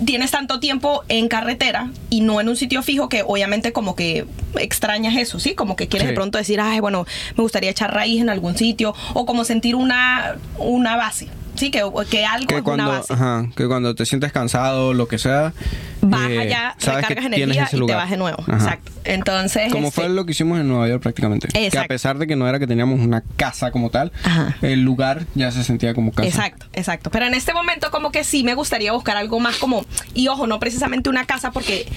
[0.05, 4.25] tienes tanto tiempo en carretera y no en un sitio fijo que obviamente como que
[4.59, 5.55] extrañas eso, ¿sí?
[5.55, 6.11] Como que quieres Sí.
[6.11, 7.05] de pronto decir, ay, bueno,
[7.37, 11.71] me gustaría echar raíz en algún sitio o como sentir una, una base, ¿sí?
[11.71, 13.13] Que, que algo Que es cuando, una base.
[13.13, 15.53] ajá, que cuando te sientes cansado, lo que sea,
[16.01, 18.41] Vas eh, allá, recargas energía y te vas de nuevo.
[18.47, 18.53] Ajá.
[18.57, 18.91] Exacto.
[19.05, 21.47] Entonces, Como este, fue lo que hicimos en Nueva York prácticamente.
[21.47, 21.87] Que a Exacto.
[21.87, 24.57] pesar de que no era que teníamos una casa como tal, Ajá.
[24.61, 26.27] el lugar ya se sentía como casa.
[26.27, 27.09] Exacto, exacto.
[27.11, 30.47] Pero en este momento como que sí me gustaría buscar algo más como, y ojo,
[30.47, 31.87] no precisamente una casa porque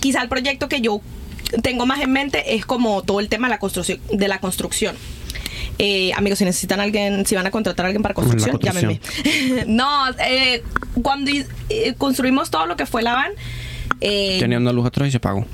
[0.00, 1.00] quizá el proyecto que yo
[1.62, 4.00] tengo más en mente es como todo el tema de la construcción.
[4.12, 4.96] De la construcción.
[5.78, 8.98] Eh, amigos, si necesitan alguien, si van a contratar a alguien para construcción, construcción.
[9.24, 9.66] llámenme.
[9.72, 10.62] no, eh,
[11.02, 13.32] cuando eh, construimos todo lo que fue la van,
[14.00, 15.46] eh, Tenía una luz atrás y se apagó.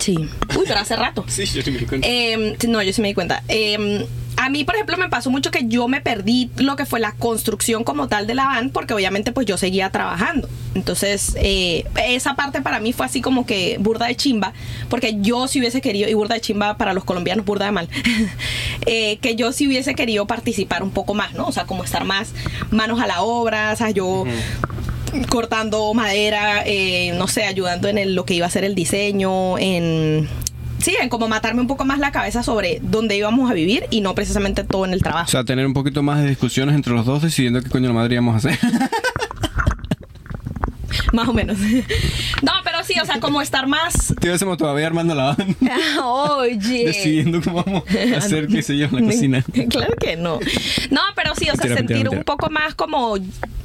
[0.00, 0.16] Sí.
[0.16, 1.24] Uy, pero hace rato.
[1.30, 2.08] Sí, yo sí me di cuenta.
[2.08, 3.42] Eh, sí, no, yo sí me di cuenta.
[3.48, 4.06] Eh,
[4.40, 7.12] a mí, por ejemplo, me pasó mucho que yo me perdí lo que fue la
[7.12, 10.48] construcción como tal de la van, porque obviamente pues yo seguía trabajando.
[10.74, 14.54] Entonces, eh, esa parte para mí fue así como que burda de chimba,
[14.88, 17.88] porque yo si hubiese querido, y burda de chimba para los colombianos, burda de mal,
[18.86, 21.46] eh, que yo si hubiese querido participar un poco más, ¿no?
[21.46, 22.32] O sea, como estar más
[22.70, 24.24] manos a la obra, o sea, yo
[25.28, 29.58] cortando madera, eh, no sé, ayudando en el- lo que iba a ser el diseño,
[29.58, 30.28] en...
[30.78, 34.00] Sí, en como matarme un poco más la cabeza sobre dónde íbamos a vivir y
[34.00, 35.30] no precisamente todo en el O trabajo.
[35.30, 38.14] sea, tener un poquito más de discusiones entre los dos decidiendo qué coño la madre
[38.14, 38.58] íbamos a hacer.
[41.12, 41.58] Más o menos.
[42.42, 44.10] No, pero sí, o sea, como estar más...
[44.10, 45.54] Estuviésemos todavía armando la banda,
[46.04, 46.86] Oye.
[46.86, 49.44] decidiendo cómo vamos a hacer, qué sé yo, en la cocina.
[49.68, 50.40] Claro que no.
[50.90, 52.24] No, pero sí, o sea, Mentira, sentir mentira, un mentira.
[52.24, 53.16] poco más como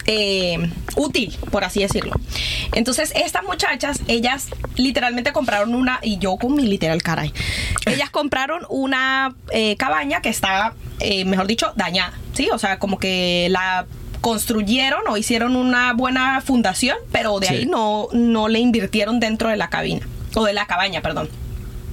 [0.05, 2.13] eh, útil, por así decirlo.
[2.73, 7.33] Entonces, estas muchachas, ellas literalmente compraron una, y yo con mi literal caray,
[7.85, 12.49] ellas compraron una eh, cabaña que estaba, eh, mejor dicho, dañada, ¿sí?
[12.51, 13.85] O sea, como que la
[14.25, 17.53] construyeron o hicieron una buena fundación, pero de Sí.
[17.53, 21.29] ahí no, no le invirtieron dentro de la cabina, o de la cabaña, perdón.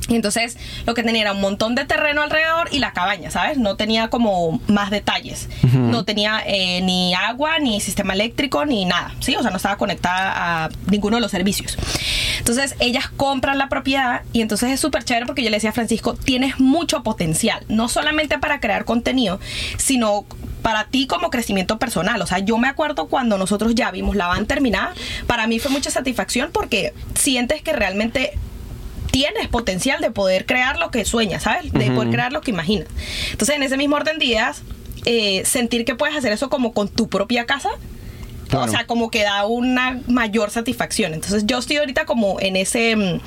[0.09, 3.57] Y entonces lo que tenía era un montón de terreno alrededor y la cabaña, ¿sabes?
[3.59, 5.49] No tenía como más detalles.
[5.73, 9.37] No tenía eh, ni agua, ni sistema eléctrico, ni nada, ¿sí?
[9.37, 11.79] O sea, no estaba conectada a ninguno de los servicios.
[12.39, 15.75] Entonces ellas compran la propiedad y entonces es súper chévere porque yo le decía a
[15.75, 19.39] Francisco, tienes mucho potencial, no solamente para crear contenido,
[19.79, 20.25] sino
[20.63, 22.23] para ti como crecimiento personal.
[22.23, 24.95] O sea, yo me acuerdo cuando nosotros ya vimos la van terminada,
[25.27, 28.33] para mí fue mucha satisfacción porque sientes que realmente
[29.11, 31.71] tienes potencial de poder crear lo que sueñas, ¿sabes?
[31.73, 32.89] De poder crear lo que imaginas.
[33.31, 34.63] Entonces, en ese mismo orden de ideas,
[35.05, 37.69] eh, sentir que puedes hacer eso como con tu propia casa,
[38.49, 38.67] Claro.
[38.67, 41.13] o sea, como que da una mayor satisfacción.
[41.15, 42.97] Entonces, yo estoy ahorita como en ese...
[42.97, 43.21] mm,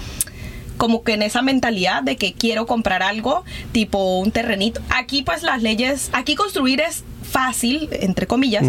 [0.78, 4.82] como que en esa mentalidad de que quiero comprar algo tipo un terrenito.
[4.90, 8.66] Aquí pues las leyes, aquí construir es fácil, entre comillas,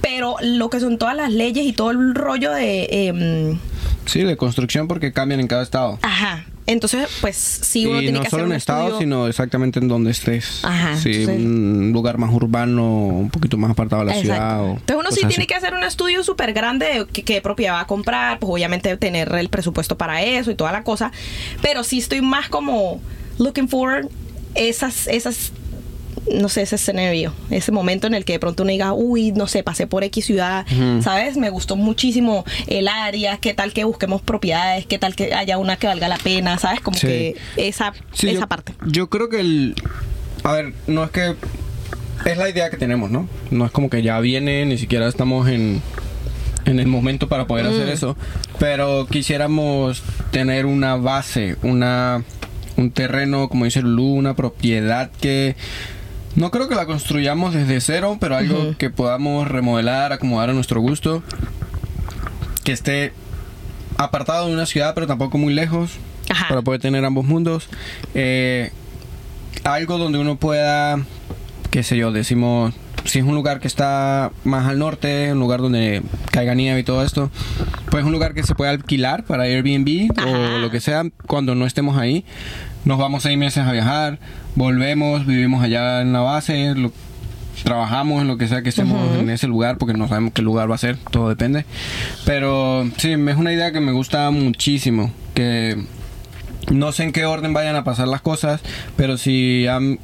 [0.00, 2.88] pero lo que son todas las leyes y todo el rollo de...
[3.08, 3.58] em,
[4.06, 5.98] Sí, de construcción porque cambian en cada estado.
[6.02, 6.46] Ajá.
[6.66, 9.00] Entonces, pues sí, uno y tiene no que solo hacer en estado, estudio.
[9.00, 10.62] sino exactamente en donde estés.
[10.64, 14.34] Ajá, Sí, entonces- un lugar más urbano, un poquito más apartado de la Exacto.
[14.34, 14.62] ciudad.
[14.64, 17.74] o Entonces uno sí tiene que hacer un estudio súper grande de qué, qué propiedad
[17.74, 21.10] va a comprar, pues obviamente tener el presupuesto para eso y toda la cosa,
[21.62, 23.00] pero sí estoy más como
[23.38, 24.06] looking for
[24.54, 25.52] esas, esas,
[26.32, 29.46] no sé, ese escenario, ese momento en el que de pronto uno diga, uy, no
[29.46, 30.66] sé, pasé por X ciudad.
[31.02, 31.36] ¿sabes?
[31.36, 35.76] Me gustó muchísimo el área, qué tal que busquemos propiedades, qué tal que haya una
[35.76, 36.80] que valga la pena, ¿sabes?
[36.80, 37.06] Como Sí.
[37.06, 38.74] que esa, Sí, esa yo, parte.
[38.86, 39.74] Yo creo que el.
[40.44, 41.34] A ver, no es que
[42.24, 43.28] es la idea que tenemos, ¿no?
[43.50, 45.80] No es como que ya viene, ni siquiera estamos en,
[46.64, 48.16] en el momento para poder hacer eso.
[48.58, 52.24] Pero quisiéramos tener una base, una
[52.76, 55.56] un terreno, como dice Lulu, una propiedad que
[56.38, 60.80] no creo que la construyamos desde cero, pero algo que podamos remodelar, acomodar a nuestro
[60.80, 61.22] gusto,
[62.64, 63.12] que esté
[63.96, 65.92] apartado de una ciudad, pero tampoco muy lejos,
[66.28, 66.46] Ajá.
[66.48, 67.68] para poder tener ambos mundos.
[68.14, 68.70] Eh,
[69.64, 71.00] algo donde uno pueda,
[71.72, 72.72] qué sé yo, decimos,
[73.04, 76.84] si es un lugar que está más al norte, un lugar donde caiga nieve y
[76.84, 77.30] todo esto,
[77.90, 80.28] pues un lugar que se pueda alquilar para Airbnb Ajá.
[80.28, 82.24] o lo que sea cuando no estemos ahí.
[82.84, 84.18] Nos vamos seis meses a viajar,
[84.54, 86.92] volvemos, vivimos allá en la base, lo-
[87.64, 90.70] trabajamos en lo que sea que estemos en ese lugar porque no sabemos qué lugar
[90.70, 91.64] va a ser, todo depende.
[92.24, 95.76] Pero sí, es una idea que me gusta muchísimo, que
[96.70, 98.60] no sé en qué orden vayan a pasar las cosas,
[98.96, 99.98] pero si han-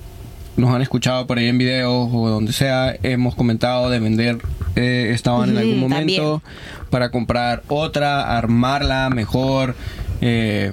[0.56, 4.38] nos han escuchado por ahí en videos o donde sea, hemos comentado de vender
[4.76, 5.90] eh, esta van en algún también.
[6.22, 6.42] momento
[6.90, 9.74] para comprar otra, armarla mejor.
[10.20, 10.70] eh,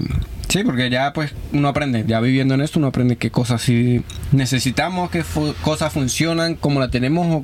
[0.50, 4.04] sí, porque ya pues uno aprende, ya viviendo en esto uno aprende qué cosas sí
[4.32, 7.44] necesitamos, qué fu- cosas funcionan como la tenemos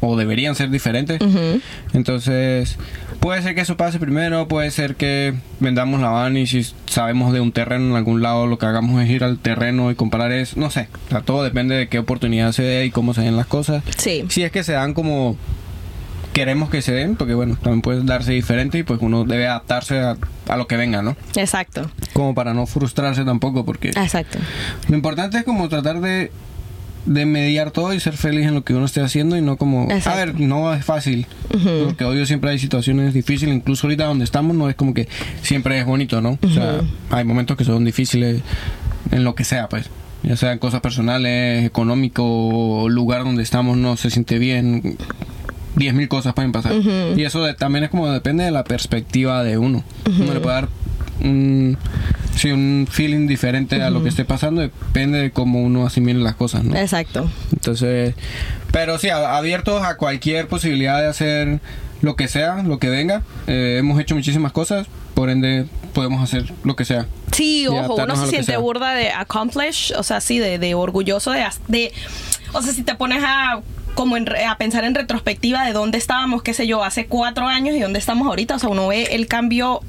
[0.00, 1.20] o, o deberían ser diferentes.
[1.92, 2.76] Entonces,
[3.26, 7.32] puede ser que eso pase primero, puede ser que vendamos la van y si sabemos
[7.32, 10.30] de un terreno en algún lado, lo que hagamos es ir al terreno y comprar
[10.30, 13.22] eso, no sé, o sea, todo depende de qué oportunidad se dé y cómo se
[13.22, 13.82] den las cosas.
[13.96, 14.24] Sí.
[14.28, 15.36] Si es que se dan como
[16.34, 19.98] queremos que se den, porque bueno, también puede darse diferente y pues uno debe adaptarse
[19.98, 21.16] a, a lo que venga, ¿no?
[21.34, 21.90] Exacto.
[22.12, 24.38] Como para no frustrarse tampoco, porque Exacto.
[24.88, 26.30] lo importante es como tratar de,
[27.06, 29.84] de mediar todo y ser feliz en lo que uno esté haciendo y no como...
[29.84, 30.10] Exacto.
[30.10, 31.26] A ver, no es fácil.
[31.84, 35.08] Porque obvio siempre hay situaciones difíciles, incluso ahorita donde estamos no es como que
[35.42, 36.38] siempre es bonito, ¿no?
[36.42, 38.42] O sea, hay momentos que son difíciles
[39.12, 39.88] en lo que sea, pues.
[40.22, 44.96] Ya sean cosas personales, económico, lugar donde estamos no se siente bien.
[45.76, 46.72] Diez mil cosas pueden pasar.
[47.16, 49.84] Y eso de- también es como depende de la perspectiva de uno.
[50.06, 50.68] Uno le puede dar
[51.20, 51.76] un,
[52.36, 54.60] sí, un feeling diferente a lo que esté pasando.
[54.60, 56.76] Depende de cómo uno asimile las cosas, ¿no?
[56.76, 57.30] Exacto.
[57.52, 58.14] Entonces,
[58.72, 61.60] pero sí, abiertos a cualquier posibilidad de hacer
[62.02, 63.22] lo que sea, lo que venga.
[63.46, 67.06] Eh, hemos hecho muchísimas cosas, por ende podemos hacer lo que sea.
[67.32, 71.44] Sí, ojo, uno se siente burda de accomplish, o sea, sí, de, de orgulloso de,
[71.68, 71.92] de,
[72.52, 73.60] o sea, si te pones a
[73.94, 77.74] como en a pensar en retrospectiva de dónde estábamos, qué sé yo, hace cuatro años
[77.74, 79.80] y dónde estamos ahorita, o sea, uno ve el cambio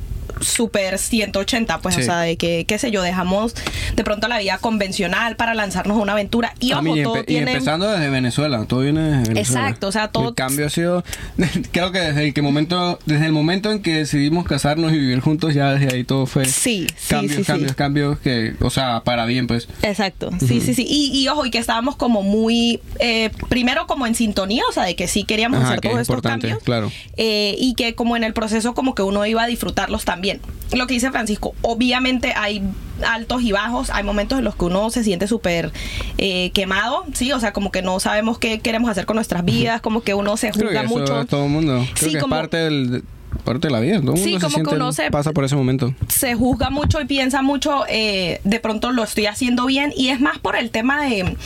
[0.41, 2.01] súper 180, pues, Sí.
[2.01, 3.53] o sea, de que, qué sé yo, dejamos
[3.95, 6.53] de pronto la vida convencional para lanzarnos a una aventura.
[6.59, 7.51] Y A ojo, todo y tiene...
[7.53, 9.61] empezando desde Venezuela, todo viene desde Venezuela.
[9.67, 11.03] Exacto, o sea, todo- El cambio ha sido,
[11.71, 15.19] creo que desde el que momento, desde el momento en que decidimos casarnos y vivir
[15.19, 19.01] juntos, ya desde ahí todo fue Sí, sí, cambios, sí, cambios, cambios que, o sea,
[19.03, 19.67] para bien, pues.
[19.81, 20.85] Exacto, sí, sí, sí.
[20.87, 24.83] Y, y ojo, y que estábamos como muy, eh, primero como en sintonía, o sea,
[24.83, 26.59] de que sí queríamos Ajá, hacer que todos es estos cambios.
[26.63, 26.91] claro.
[27.17, 30.26] Eh, y que como en el proceso como que uno iba a disfrutarlos también.
[30.73, 32.61] Lo que dice Francisco, obviamente hay
[33.07, 35.71] altos y bajos, hay momentos en los que uno se siente súper
[36.17, 37.31] eh, quemado, ¿sí?
[37.31, 40.35] O sea, como que no sabemos qué queremos hacer con nuestras vidas, como que uno
[40.35, 41.25] se juzga mucho.
[41.25, 41.85] todo el mundo.
[41.93, 43.03] Creo Sí, que como- es parte del de-
[43.43, 44.01] parte de la vida.
[44.01, 45.93] Todo Sí, mundo se como que uno se- pasa por ese momento.
[46.09, 50.19] se juzga mucho y piensa mucho, eh, de pronto lo estoy haciendo bien y es
[50.19, 51.37] más por el tema de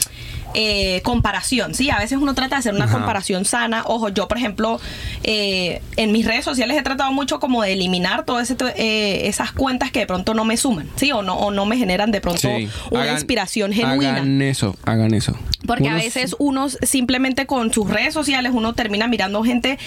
[0.53, 1.89] eh, comparación, ¿sí?
[1.89, 2.93] A veces uno trata de hacer una Ajá.
[2.95, 3.83] comparación sana.
[3.85, 4.79] Ojo, yo, por ejemplo,
[5.23, 9.99] eh, en mis redes sociales he tratado mucho como de eliminar todas esas cuentas que
[9.99, 11.11] de pronto no me suman, ¿sí?
[11.11, 12.69] O no, o no me generan de pronto Sí.
[12.89, 14.11] una Hagan- inspiración genuina.
[14.17, 15.37] Hagan eso, hagan eso.
[15.65, 19.77] Porque a veces uno simplemente con sus redes sociales uno termina mirando gente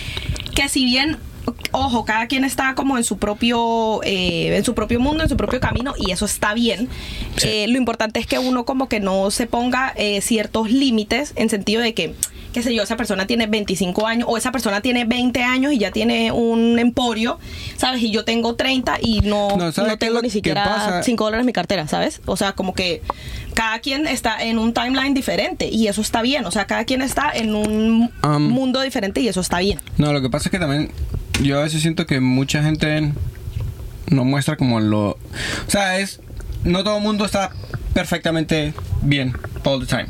[0.55, 1.18] que si bien
[1.72, 5.37] ojo cada quien está como en su propio eh, en su propio mundo en su
[5.37, 6.88] propio camino y eso está bien
[7.37, 7.48] Sí.
[7.48, 11.50] Eh, lo importante es que uno como que no se ponga eh, ciertos límites en
[11.50, 12.14] sentido de que
[12.52, 15.78] qué sé yo esa persona tiene 25 años o esa persona tiene 20 años y
[15.78, 17.40] ya tiene un emporio
[17.76, 20.62] sabes y yo tengo 30 y no No, no, ¿sabe qué es tengo ni siquiera
[20.64, 21.02] pasa?
[21.02, 23.02] 5 dólares en mi cartera sabes o sea como que
[23.54, 26.44] cada quien está en un timeline diferente y eso está bien.
[26.44, 29.78] O sea, cada quien está en un Um, mundo diferente y eso está bien.
[29.96, 30.90] No, lo que pasa es que también
[31.42, 33.12] yo a veces siento que mucha gente
[34.09, 35.11] no muestra como lo...
[35.11, 35.18] O
[35.68, 36.20] sea, es...
[36.64, 37.51] No todo el mundo está
[37.92, 40.07] perfectamente bien all the time.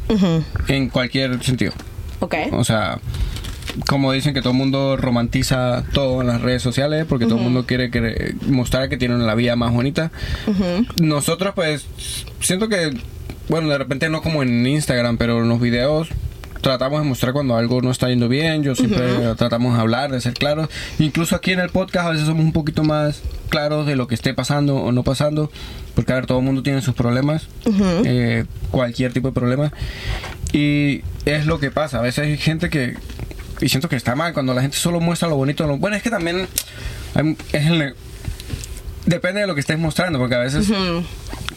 [0.69, 1.73] En cualquier sentido.
[2.21, 2.35] Ok.
[2.53, 3.01] O sea,
[3.89, 7.43] como dicen que todo el mundo romantiza todo en las redes sociales porque todo el
[7.45, 10.13] mundo quiere, que- mostrar que tienen la vida más bonita.
[11.01, 11.87] Nosotros pues
[12.41, 12.97] siento que,
[13.49, 16.09] bueno, de repente no como en Instagram, pero en los videos
[16.65, 18.63] tratamos de mostrar cuando algo no está yendo bien.
[18.65, 19.07] Yo siempre
[19.37, 20.69] tratamos de hablar, de ser claros.
[20.99, 24.15] Incluso aquí en el podcast a veces somos un poquito más claros de lo que
[24.15, 25.51] esté pasando o no pasando.
[25.95, 27.47] Porque a ver, todo el mundo tiene sus problemas.
[28.07, 29.73] eh, cualquier tipo de problema.
[30.53, 31.99] Y es lo que pasa.
[31.99, 32.97] A veces hay gente que.
[33.61, 35.67] Y siento que está mal cuando la gente solo muestra lo bonito.
[35.67, 36.49] Lo, bueno, es que también.
[37.15, 37.95] hay- es el-
[39.07, 40.67] depende de lo que estés mostrando, porque a veces.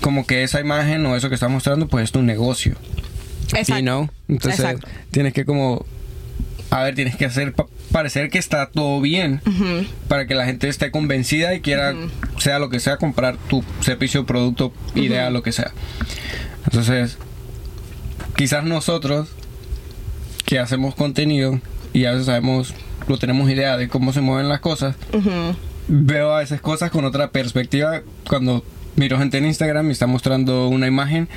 [0.01, 2.76] Como que esa imagen o eso que estás mostrando, pues es tu negocio.
[3.54, 3.76] Exacto.
[3.76, 4.10] You know?
[4.28, 4.88] Entonces Exacto.
[5.12, 5.86] tienes que como
[6.70, 9.41] a ver, tienes que hacer pa- parecer que está todo bien
[10.10, 11.95] para que la gente esté convencida y quiera
[12.39, 15.72] sea lo que sea comprar tu servicio, producto, idea, lo que sea.
[16.66, 17.18] Entonces,
[18.36, 19.30] quizás nosotros
[20.45, 21.60] que hacemos contenido
[21.93, 22.74] y a veces sabemos,
[23.08, 24.95] lo tenemos idea de cómo se mueven las cosas,
[25.88, 28.64] veo a veces cosas con otra perspectiva cuando
[28.98, 31.30] miro gente en Instagram y está mostrando una imagen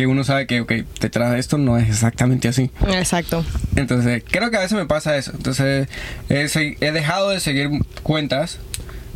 [0.00, 2.70] que uno sabe que, ok, detrás de esto no es exactamente así.
[2.88, 3.44] Exacto.
[3.76, 5.30] Entonces, creo que a veces me pasa eso.
[5.34, 5.88] Entonces,
[6.30, 7.68] he, he dejado de seguir
[8.02, 8.60] cuentas.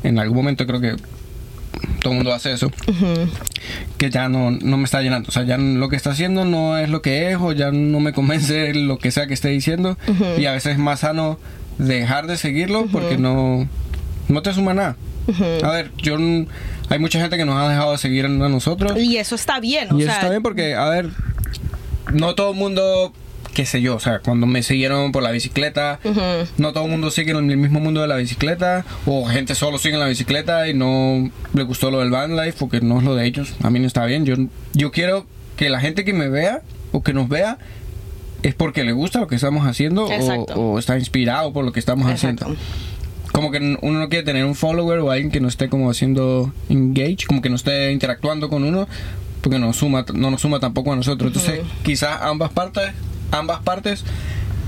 [0.03, 0.97] En algún momento creo que
[2.03, 2.66] todo el mundo hace eso.
[2.87, 3.30] Ujú.
[3.97, 5.30] Que ya no, no me está llenando.
[5.30, 8.01] O sea, ya lo que está haciendo no es lo que es o ya no
[8.01, 9.97] me convence lo que sea que esté diciendo.
[10.37, 11.39] Y a veces es más sano
[11.78, 13.66] dejar de seguirlo porque no,
[14.28, 14.97] no te suma nada.
[15.62, 16.18] A ver, yo
[16.89, 18.93] hay mucha gente que nos ha dejado de seguir a nosotros.
[18.99, 19.89] Y eso está bien.
[19.93, 21.11] o Y eso sea, está bien porque, a ver,
[22.12, 23.12] no todo el mundo,
[23.55, 26.20] qué sé yo, o sea, cuando me siguieron por la bicicleta, Ujú.
[26.59, 29.78] no todo el mundo sigue en el mismo mundo de la bicicleta, o gente solo
[29.78, 33.05] sigue en la bicicleta y no le gustó lo del van life porque no es
[33.05, 33.55] lo de ellos.
[33.62, 34.24] A mí no está bien.
[34.26, 34.35] Yo,
[34.74, 35.26] yo quiero
[35.57, 36.62] que la gente que me vea
[36.93, 37.59] o que nos vea
[38.43, 41.80] es porque le gusta lo que estamos haciendo o, o está inspirado por lo que
[41.80, 42.45] estamos Exacto.
[42.45, 42.62] haciendo.
[43.35, 46.55] Como que uno no quiere tener un follower o alguien que no esté como haciendo
[46.68, 48.87] engage, como que no esté interactuando con uno,
[49.41, 51.32] porque no suma, no nos suma tampoco a nosotros.
[51.35, 52.93] Entonces, quizás ambas partes,
[53.32, 54.05] ambas partes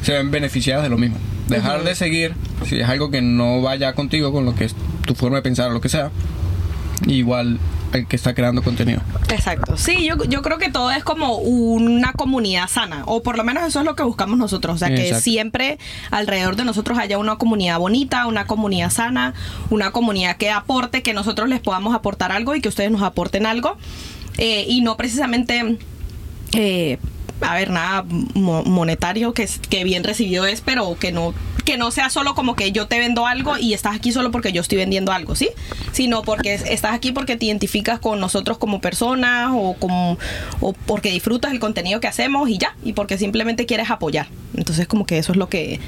[0.02, 1.16] se ven beneficiadas de lo mismo.
[1.46, 2.34] Dejar de seguir,
[2.66, 4.74] si es algo que no vaya contigo con lo que es
[5.06, 6.10] tu forma de pensar o lo que sea,
[7.07, 7.59] igual
[7.92, 9.01] el que está creando contenido.
[9.28, 9.76] Exacto.
[9.76, 13.64] Sí, yo, yo creo que todo es como una comunidad sana, o por lo menos
[13.64, 15.78] eso es lo que buscamos nosotros, o sea, que siempre
[16.11, 19.34] alrededor de nosotros haya una comunidad bonita, una comunidad sana,
[19.70, 23.47] una comunidad que aporte, que nosotros les podamos aportar algo y que ustedes nos aporten
[23.47, 23.76] algo,
[24.38, 25.78] eh, y no precisamente...
[26.53, 26.99] eh,
[27.41, 31.34] a ver, nada mo- monetario que, que bien recibido es, pero que no
[31.64, 34.53] que no sea solo como que yo te vendo algo y estás aquí solo porque
[34.53, 35.49] yo estoy vendiendo algo, ¿sí?
[35.91, 40.16] Sino porque es- estás aquí porque te identificas con nosotros como personas o como
[40.61, 44.28] o porque disfrutas el contenido que hacemos y ya, y porque simplemente quieres apoyar.
[44.57, 45.80] Entonces como que eso es lo que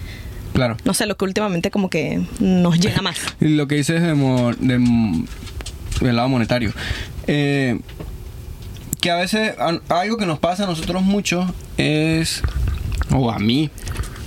[0.53, 0.77] Claro.
[0.85, 3.17] no sé, lo que últimamente como que nos llena más.
[3.41, 5.25] Y lo que dices de, mo- de mo-
[6.01, 6.73] del lado monetario.
[7.29, 7.79] Eh,
[9.01, 9.55] que a veces
[9.89, 12.43] algo que nos pasa a nosotros mucho es,
[13.15, 13.71] o a mí,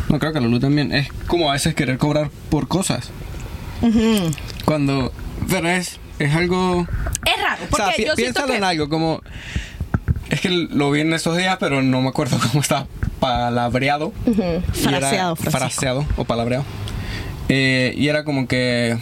[0.10, 3.10] no creo que a Lulu también, es como a veces querer cobrar por cosas.
[3.82, 4.32] Ujú.
[4.66, 5.12] Cuando,
[5.50, 6.88] pero es, es algo...
[7.26, 9.22] Es raro, O porque sea, pi- yo siento piénsalo que en algo, como...
[10.30, 12.88] Es que lo vi en estos días, pero no me acuerdo cómo está
[13.20, 14.14] palabreado.
[14.26, 14.62] Y era-
[15.00, 16.64] Fraseado, fraseado o palabreado.
[17.50, 18.98] Eh, y era como que,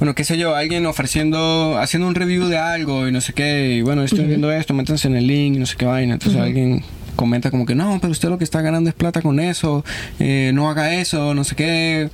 [0.00, 3.76] bueno, qué sé yo, alguien ofreciendo, haciendo un review de algo y no sé qué,
[3.76, 6.14] y bueno, estoy viendo esto, métanse en el link y no sé qué vaina.
[6.14, 6.82] Entonces alguien
[7.16, 9.84] comenta como que, no, pero usted lo que está ganando es plata con eso,
[10.18, 12.10] eh, no haga eso, no sé qué.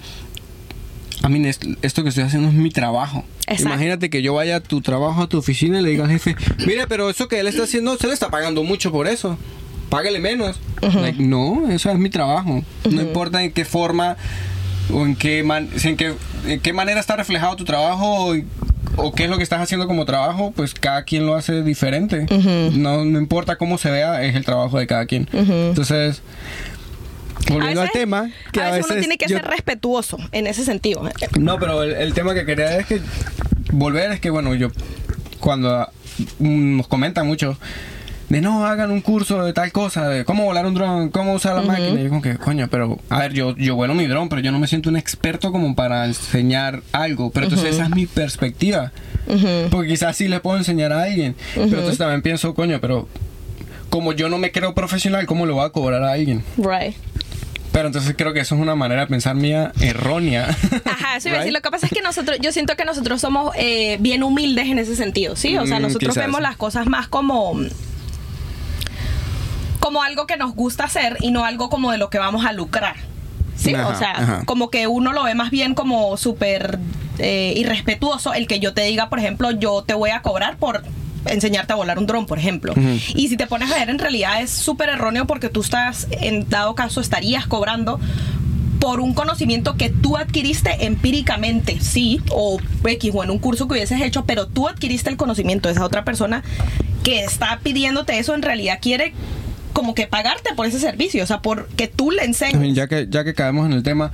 [1.22, 3.24] A mí es- esto que estoy haciendo es mi trabajo.
[3.46, 3.62] Exacto.
[3.64, 6.36] Imagínate que yo vaya a tu trabajo, a tu oficina y le diga al jefe,
[6.66, 9.38] mire, pero eso que él está haciendo, se le está pagando mucho por eso.
[9.88, 10.58] Págale menos.
[10.82, 12.64] Like, no, eso es mi trabajo.
[12.90, 14.16] No importa en qué forma
[14.92, 16.14] o en qué, man- en qué,
[16.46, 18.36] en qué manera está reflejado tu trabajo o,
[18.96, 22.26] o qué es lo que estás haciendo como trabajo, pues cada quien lo hace diferente.
[22.72, 25.28] no, no importa cómo se vea, es el trabajo de cada quien.
[25.32, 26.22] Entonces,
[27.50, 30.64] volviendo A al tema, que a veces, uno tiene que yo- ser respetuoso en ese
[30.64, 31.08] sentido.
[31.38, 33.00] no, pero el, el tema que quería es que
[33.72, 34.68] volver es que, bueno, yo
[35.40, 35.88] cuando
[36.38, 37.58] mm, nos comentan mucho
[38.28, 41.54] de no hagan un curso de tal cosa, de cómo volar un dron, cómo usar
[41.54, 44.28] la máquina, y yo como que, coño, pero a ver, yo, yo vuelo mi dron,
[44.28, 47.90] pero yo no me siento un experto como para enseñar algo, pero entonces esa es
[47.90, 48.92] mi perspectiva,
[49.70, 53.08] porque quizás sí le puedo enseñar a alguien, pero entonces también pienso, coño, pero
[53.90, 56.42] como yo no me creo profesional, ¿cómo le voy a cobrar a alguien?
[56.56, 56.96] Right.
[57.72, 60.48] Pero entonces creo que eso es una manera de pensar mía errónea.
[60.86, 61.52] Ajá, eso iba a decir.
[61.52, 64.78] Lo que pasa es que nosotros, yo siento que nosotros somos eh, bien humildes en
[64.78, 65.58] ese sentido, ¿sí?
[65.58, 67.54] O sea, Mm, nosotros vemos las cosas más como
[69.86, 72.52] como algo que nos gusta hacer y no algo como de lo que vamos a
[72.52, 72.96] lucrar.
[73.54, 74.42] Sí, Ajá, o sea, ajá.
[74.44, 76.80] como que uno lo ve más bien como súper
[77.20, 80.82] eh, irrespetuoso el que yo te diga, por ejemplo, yo te voy a cobrar por
[81.26, 82.74] enseñarte a volar un dron, por ejemplo.
[83.14, 86.48] Y si te pones a ver, en realidad es súper erróneo porque tú estás, en
[86.48, 88.00] dado caso, estarías cobrando
[88.80, 93.74] por un conocimiento que tú adquiriste empíricamente, sí, o X o en un curso que
[93.74, 96.42] hubieses hecho, pero tú adquiriste el conocimiento de esa otra persona
[97.04, 99.14] que está pidiéndote eso, en realidad quiere
[99.76, 102.74] como que pagarte por ese servicio, o sea, por que tú le enseñes.
[102.74, 104.10] Ya que, ya que caemos en el tema,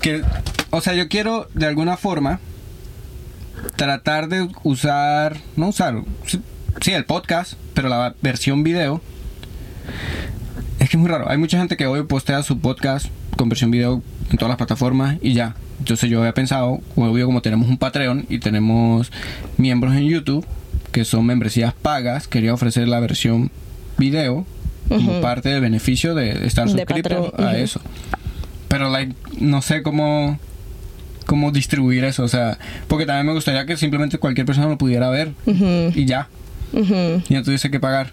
[0.00, 0.24] que,
[0.70, 2.40] o sea, yo quiero de alguna forma
[3.76, 9.00] tratar de usar, no usar, sí, el podcast, pero la versión video.
[10.80, 11.30] Es que es muy raro.
[11.30, 13.06] Hay mucha gente que hoy postea su podcast
[13.36, 14.02] con versión video
[14.32, 15.54] en todas las plataformas y ya.
[15.78, 19.12] Entonces yo había pensado, obvio como tenemos un Patreon y tenemos
[19.58, 20.44] miembros en YouTube
[20.90, 23.52] que son membresías pagas, quería ofrecer la versión
[23.96, 24.44] video
[24.88, 27.80] como parte del beneficio de estar suscrito a eso.
[28.68, 30.38] Pero like, no sé cómo
[31.26, 35.08] cómo distribuir eso, o sea, porque también me gustaría que simplemente cualquier persona lo pudiera
[35.08, 36.28] ver y ya,
[36.72, 38.10] y no tuviese que pagar.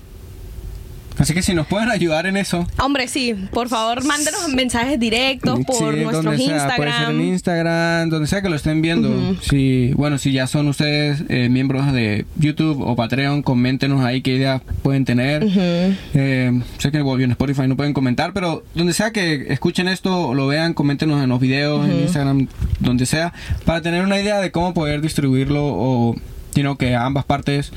[1.17, 5.59] Así que si nos pueden ayudar en eso, Hombre, sí, por favor, mándenos mensajes directos
[5.65, 6.75] por Sí, nuestros sea, Instagram.
[6.77, 9.35] puede ser en Instagram, donde sea que lo estén viendo.
[9.41, 14.35] Si, bueno, si ya son ustedes eh, miembros de YouTube o Patreon, coméntenos ahí qué
[14.35, 15.43] ideas pueden tener.
[15.43, 15.59] Ujú.
[15.59, 20.29] Eh, sé que bueno, en Spotify no pueden comentar, pero donde sea que escuchen esto
[20.29, 22.47] o lo vean, coméntenos en los videos, en Instagram,
[22.79, 23.33] donde sea,
[23.65, 26.15] para tener una idea de cómo poder distribuirlo o
[26.55, 27.71] sino que ambas partes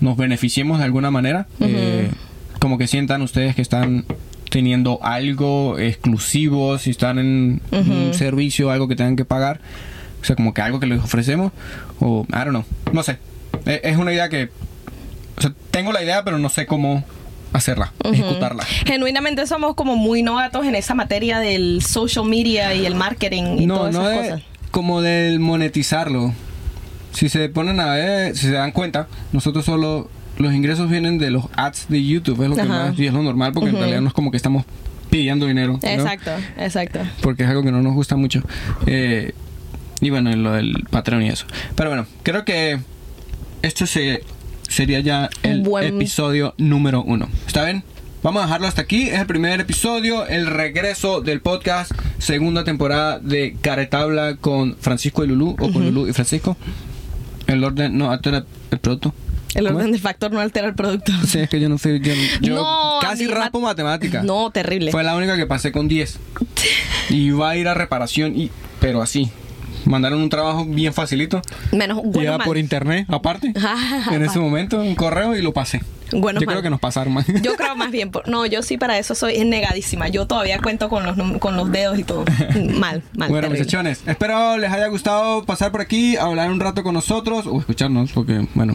[0.00, 1.46] nos beneficiemos de alguna manera.
[1.60, 2.10] Eh,
[2.66, 4.04] como que sientan ustedes que están
[4.50, 9.60] teniendo algo exclusivo, si están en un servicio, algo que tengan que pagar.
[10.20, 11.52] O sea, como que algo que les ofrecemos.
[12.00, 12.64] O, I don't know.
[12.92, 13.18] No sé.
[13.66, 14.50] Eh, Es una idea que...
[15.38, 17.04] O sea, tengo la idea, pero no sé cómo
[17.52, 18.64] hacerla, ejecutarla.
[18.84, 23.66] Genuinamente somos como muy novatos en esa materia del social media y el marketing y
[23.66, 24.42] No, todas no esas de, cosas.
[24.72, 26.32] como del monetizarlo.
[27.12, 31.30] Si se ponen a ver, si se dan cuenta, nosotros solo los ingresos vienen de
[31.30, 32.88] los ads de YouTube, es lo que Ajá.
[32.90, 34.64] más y es lo normal porque en realidad no es como que estamos
[35.10, 35.88] pidiendo dinero, ¿no?
[35.88, 37.00] Exacto, exacto.
[37.22, 38.42] porque es algo que no nos gusta mucho.
[38.86, 39.32] Eh,
[40.00, 41.46] y bueno, en lo del Patreon y eso.
[41.74, 42.78] Pero bueno, creo que
[43.62, 44.22] esto se,
[44.68, 47.28] sería ya el Buen- episodio número uno.
[47.46, 47.82] ¿Está bien?
[48.22, 49.08] Vamos a dejarlo hasta aquí.
[49.08, 55.28] Es el primer episodio, el regreso del podcast, segunda temporada de Caretabla con Francisco y
[55.28, 56.56] Lulú, o con Lulú y Francisco.
[57.46, 59.14] El orden no altera el producto.
[59.56, 61.12] El ¿Cómo orden del factor no altera el producto.
[61.26, 61.98] Sí, es que yo no sé.
[62.00, 64.22] Yo, yo No, casi ni raspo mat- matemática.
[64.22, 64.90] No, terrible.
[64.92, 66.18] Fue la única que pasé con 10.
[67.10, 68.50] Y iba a ir a reparación, y
[68.80, 69.30] pero así.
[69.84, 71.40] Mandaron un trabajo bien facilito.
[71.72, 73.52] Menos bueno por internet, aparte.
[73.64, 75.80] Ah, en ese momento, un correo y lo pasé.
[76.12, 76.54] Bueno, yo mal.
[76.54, 77.26] creo que nos pasaron más.
[77.42, 80.08] Yo creo más bien, no, yo sí para eso soy negadísima.
[80.08, 82.24] Yo todavía cuento con los con los dedos y todo.
[82.78, 83.28] Mal, mal.
[83.30, 87.58] bueno, muchachones, espero les haya gustado pasar por aquí, hablar un rato con nosotros o
[87.60, 88.74] escucharnos, porque, bueno,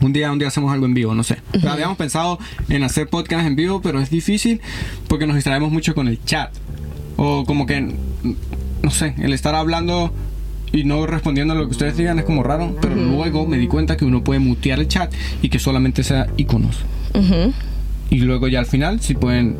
[0.00, 1.38] un día, un día hacemos algo en vivo, no sé.
[1.66, 4.60] Habíamos pensado en hacer podcast en vivo, pero es difícil
[5.08, 6.54] porque nos distraemos mucho con el chat.
[7.16, 7.94] O como que,
[8.82, 10.12] no sé, el estar hablando
[10.72, 13.66] y no respondiendo a lo que ustedes digan es como raro, pero luego me di
[13.66, 15.12] cuenta que uno puede mutear el chat
[15.42, 16.78] y que solamente sea iconos.
[18.10, 19.56] Y luego ya al final sí pueden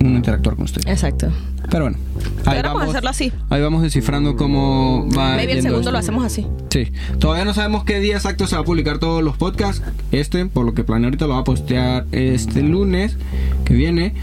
[0.00, 0.86] uno interactuar con ustedes.
[0.86, 1.30] Exacto.
[1.70, 1.98] Pero bueno,
[2.44, 3.32] ahí vamos, hacerlo así.
[3.50, 5.36] ahí vamos descifrando cómo va.
[5.36, 5.92] Maybe el segundo esto.
[5.92, 6.46] lo hacemos así.
[6.70, 9.82] Sí, todavía no sabemos qué día exacto se va a publicar todos los podcasts.
[10.12, 13.16] Este, por lo que planeo ahorita, lo va a postear este lunes
[13.64, 14.14] que viene.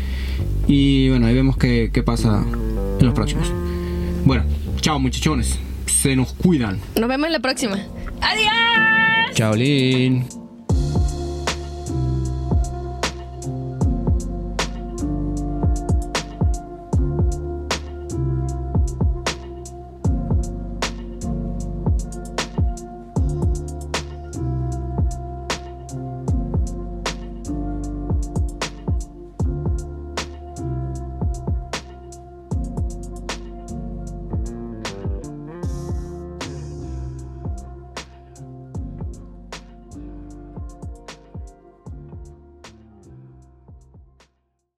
[0.68, 2.44] Y bueno, ahí vemos qué, qué pasa
[3.00, 3.52] en los próximos.
[4.26, 4.44] Bueno,
[4.80, 5.60] chao muchachones.
[5.88, 6.80] Se nos cuidan.
[7.00, 7.78] Nos vemos en la próxima.
[8.22, 9.36] ¡Adiós!
[9.36, 10.43] Chao, Lin.